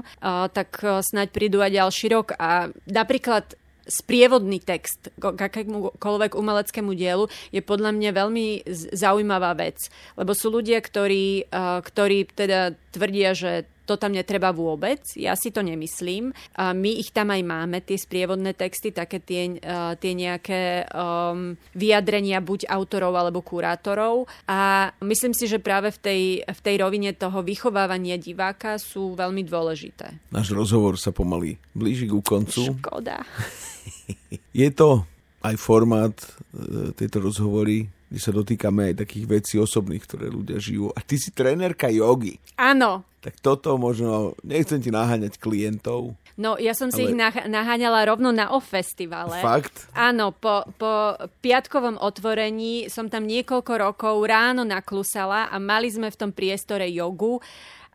tak 0.56 0.80
snáď 0.80 1.36
prídu 1.36 1.60
aj 1.60 1.76
ďalší 1.76 2.08
rok. 2.16 2.40
A 2.40 2.72
napríklad 2.88 3.60
sprievodný 3.86 4.66
text 4.66 5.14
k 5.14 5.38
akémukoľvek 5.38 6.34
umeleckému 6.34 6.98
dielu 6.98 7.30
je 7.54 7.62
podľa 7.62 7.94
mňa 7.94 8.18
veľmi 8.18 8.66
zaujímavá 8.98 9.54
vec. 9.54 9.78
Lebo 10.18 10.34
sú 10.34 10.50
ľudia, 10.50 10.82
ktorí, 10.82 11.54
ktorí 11.86 12.18
teda 12.34 12.74
tvrdia, 12.90 13.38
že 13.38 13.70
to 13.86 13.96
tam 13.96 14.12
netreba 14.14 14.50
vôbec. 14.52 15.02
Ja 15.16 15.38
si 15.38 15.54
to 15.54 15.62
nemyslím. 15.62 16.34
A 16.58 16.74
my 16.74 16.92
ich 16.98 17.14
tam 17.14 17.32
aj 17.32 17.42
máme, 17.46 17.86
tie 17.86 17.96
sprievodné 17.96 18.58
texty, 18.58 18.90
také 18.90 19.22
tie, 19.22 19.62
uh, 19.62 19.94
tie 19.96 20.14
nejaké 20.18 20.90
um, 20.92 21.54
vyjadrenia 21.78 22.42
buď 22.42 22.68
autorov 22.68 23.14
alebo 23.16 23.46
kurátorov. 23.46 24.26
A 24.50 24.92
myslím 25.06 25.38
si, 25.38 25.46
že 25.46 25.62
práve 25.62 25.94
v 25.94 26.00
tej, 26.02 26.22
v 26.44 26.60
tej 26.60 26.76
rovine 26.82 27.14
toho 27.14 27.46
vychovávania 27.46 28.18
diváka 28.18 28.82
sú 28.82 29.14
veľmi 29.14 29.46
dôležité. 29.46 30.34
Náš 30.34 30.52
rozhovor 30.52 30.98
sa 30.98 31.14
pomaly 31.14 31.62
blíži 31.72 32.10
ku 32.10 32.20
koncu. 32.26 32.76
Škoda. 32.76 33.22
Je 34.62 34.70
to 34.74 35.06
aj 35.46 35.56
formát 35.62 36.16
e, 36.18 36.90
tejto 36.98 37.22
rozhovory, 37.22 37.86
kde 38.10 38.20
sa 38.22 38.32
dotýkame 38.32 38.94
aj 38.94 39.06
takých 39.06 39.26
vecí 39.26 39.56
osobných, 39.58 40.04
ktoré 40.06 40.30
ľudia 40.30 40.62
žijú. 40.62 40.94
A 40.94 41.00
ty 41.02 41.18
si 41.18 41.34
trénerka 41.34 41.90
jogy. 41.90 42.38
Áno. 42.56 43.04
Tak 43.26 43.42
toto 43.42 43.74
možno, 43.82 44.38
nechcem 44.46 44.78
ti 44.78 44.94
naháňať 44.94 45.42
klientov. 45.42 46.14
No, 46.36 46.60
ja 46.60 46.76
som 46.76 46.92
si 46.92 47.02
ale... 47.02 47.10
ich 47.10 47.16
naháňala 47.48 48.06
rovno 48.06 48.30
na 48.30 48.52
OFF 48.52 48.76
festivale. 48.76 49.40
Fakt? 49.40 49.88
Áno, 49.96 50.36
po, 50.36 50.68
po 50.76 51.16
piatkovom 51.42 51.98
otvorení 51.98 52.92
som 52.92 53.08
tam 53.08 53.24
niekoľko 53.26 53.74
rokov 53.80 54.16
ráno 54.28 54.68
naklusala 54.68 55.48
a 55.48 55.56
mali 55.58 55.88
sme 55.90 56.12
v 56.12 56.20
tom 56.20 56.32
priestore 56.36 56.92
jogu 56.92 57.40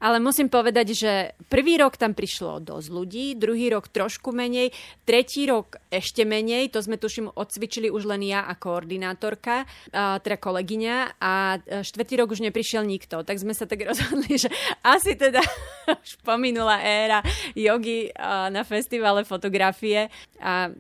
ale 0.00 0.16
musím 0.18 0.48
povedať, 0.48 0.96
že 0.96 1.12
prvý 1.52 1.76
rok 1.76 2.00
tam 2.00 2.16
prišlo 2.16 2.64
dosť 2.64 2.88
ľudí, 2.88 3.26
druhý 3.36 3.68
rok 3.68 3.92
trošku 3.92 4.32
menej, 4.32 4.72
tretí 5.04 5.44
rok 5.44 5.76
ešte 5.92 6.24
menej, 6.24 6.72
to 6.72 6.80
sme 6.80 6.96
tuším 6.96 7.28
odsvičili 7.36 7.92
už 7.92 8.08
len 8.08 8.24
ja 8.24 8.48
a 8.48 8.56
koordinátorka, 8.56 9.68
teda 9.92 10.36
kolegyňa 10.40 11.20
a 11.20 11.60
štvrtý 11.84 12.14
rok 12.24 12.32
už 12.32 12.40
neprišiel 12.40 12.82
nikto. 12.88 13.20
Tak 13.22 13.36
sme 13.36 13.52
sa 13.52 13.68
tak 13.68 13.84
rozhodli, 13.88 14.40
že 14.40 14.48
asi 14.80 15.14
teda 15.14 15.44
už 16.02 16.24
pominula 16.24 16.80
éra 16.80 17.20
jogy 17.52 18.08
na 18.50 18.64
festivale 18.64 19.28
fotografie 19.28 20.08
a 20.40 20.72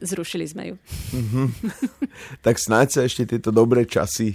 zrušili 0.00 0.48
sme 0.48 0.62
ju. 0.72 0.76
Mm-hmm. 1.12 1.46
tak 2.46 2.56
snáď 2.56 2.86
sa 2.90 3.00
ešte 3.04 3.36
tieto 3.36 3.52
dobré 3.52 3.84
časy 3.84 4.34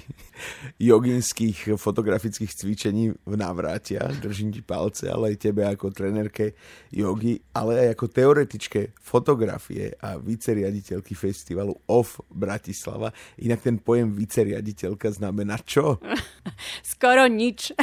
joginských 0.80 1.76
fotografických 1.76 2.52
cvičení 2.54 3.12
v 3.12 3.34
návratia. 3.36 4.08
Držím 4.08 4.56
ti 4.56 4.62
palce, 4.64 5.12
ale 5.12 5.36
aj 5.36 5.42
tebe 5.42 5.68
ako 5.68 5.92
trenerke 5.92 6.56
jogy, 6.94 7.42
ale 7.52 7.88
aj 7.88 8.00
ako 8.00 8.06
teoretičke 8.08 8.82
fotografie 9.02 9.92
a 10.00 10.16
viceriaditeľky 10.16 11.14
festivalu 11.18 11.76
OFF 11.90 12.24
Bratislava. 12.32 13.12
Inak 13.44 13.66
ten 13.66 13.78
pojem 13.82 14.16
viceriaditeľka 14.16 15.12
znamená 15.12 15.60
čo? 15.66 16.00
Skoro 16.96 17.28
nič. 17.28 17.76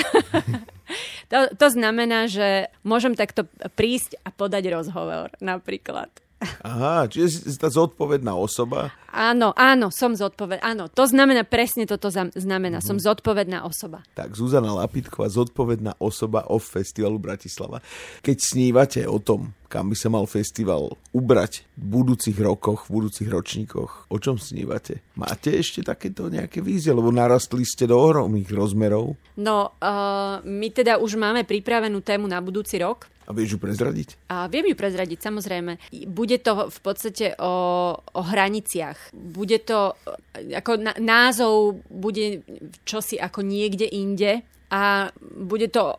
to, 1.33 1.39
to 1.53 1.67
znamená, 1.69 2.31
že 2.31 2.73
môžem 2.87 3.13
takto 3.13 3.45
prísť 3.77 4.17
a 4.25 4.33
podať 4.33 4.73
rozhovor 4.73 5.35
napríklad. 5.43 6.26
Aha, 6.61 7.09
čiže 7.09 7.49
si 7.49 7.57
tá 7.57 7.72
zodpovedná 7.72 8.37
osoba. 8.37 8.92
Áno, 9.09 9.57
áno, 9.57 9.88
som 9.88 10.12
zodpovedná. 10.12 10.61
Áno, 10.61 10.85
to 10.92 11.09
znamená, 11.09 11.49
presne 11.49 11.88
toto 11.88 12.12
znamená. 12.12 12.85
Som 12.85 13.01
mhm. 13.01 13.05
zodpovedná 13.09 13.59
osoba. 13.64 14.05
Tak, 14.12 14.37
Zuzana 14.37 14.77
Lapitková, 14.77 15.33
zodpovedná 15.33 15.96
osoba 15.96 16.44
o 16.53 16.61
festivalu 16.61 17.16
Bratislava. 17.16 17.81
Keď 18.20 18.37
snívate 18.37 19.01
o 19.09 19.16
tom, 19.16 19.57
kam 19.72 19.88
by 19.88 19.96
sa 19.96 20.12
mal 20.12 20.29
festival 20.29 21.01
ubrať 21.16 21.64
v 21.81 21.85
budúcich 21.96 22.37
rokoch, 22.37 22.87
v 22.87 23.01
budúcich 23.01 23.29
ročníkoch, 23.33 24.12
o 24.12 24.16
čom 24.20 24.37
snívate? 24.37 25.01
Máte 25.16 25.57
ešte 25.57 25.81
takéto 25.81 26.29
nejaké 26.29 26.61
vízie, 26.61 26.92
lebo 26.92 27.09
narastli 27.09 27.64
ste 27.64 27.88
do 27.88 27.96
ohromných 27.96 28.53
rozmerov? 28.53 29.16
No, 29.40 29.72
uh, 29.81 30.44
my 30.44 30.68
teda 30.68 31.01
už 31.01 31.16
máme 31.16 31.49
pripravenú 31.49 32.05
tému 32.05 32.29
na 32.29 32.44
budúci 32.44 32.77
rok. 32.85 33.09
A 33.27 33.35
vieš 33.35 33.57
ju 33.57 33.59
prezradiť? 33.59 34.31
A 34.31 34.47
viem 34.47 34.71
ju 34.71 34.77
prezradiť, 34.79 35.19
samozrejme. 35.19 35.83
Bude 36.07 36.39
to 36.39 36.71
v 36.71 36.79
podstate 36.79 37.35
o, 37.43 37.53
o 37.99 38.23
hraniciach. 38.23 39.11
Bude 39.12 39.59
to, 39.67 39.99
ako 40.35 40.95
názov 41.03 41.83
bude 41.91 42.47
čosi 42.87 43.19
ako 43.19 43.43
niekde 43.43 43.91
inde 43.91 44.47
a 44.71 45.11
bude 45.21 45.67
to 45.71 45.99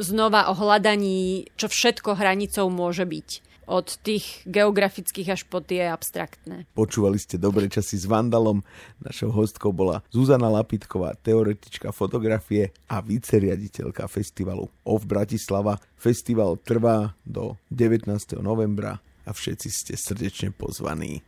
znova 0.00 0.48
o 0.48 0.56
hľadaní, 0.56 1.48
čo 1.56 1.68
všetko 1.68 2.16
hranicou 2.16 2.72
môže 2.72 3.04
byť 3.04 3.47
od 3.68 4.00
tých 4.00 4.42
geografických 4.48 5.28
až 5.36 5.44
po 5.44 5.60
tie 5.60 5.92
abstraktné. 5.92 6.64
Počúvali 6.72 7.20
ste 7.20 7.36
Dobré 7.36 7.68
časy 7.68 8.00
s 8.00 8.08
Vandalom. 8.08 8.64
Našou 9.04 9.28
hostkou 9.28 9.76
bola 9.76 10.00
Zuzana 10.08 10.48
Lapitková, 10.48 11.12
teoretička 11.20 11.92
fotografie 11.92 12.72
a 12.88 13.04
viceriaditeľka 13.04 14.08
festivalu 14.08 14.72
OFF 14.88 15.04
Bratislava. 15.04 15.76
Festival 16.00 16.56
trvá 16.64 17.12
do 17.28 17.60
19. 17.68 18.08
novembra 18.40 19.04
a 19.28 19.30
všetci 19.36 19.68
ste 19.68 19.94
srdečne 20.00 20.48
pozvaní. 20.56 21.20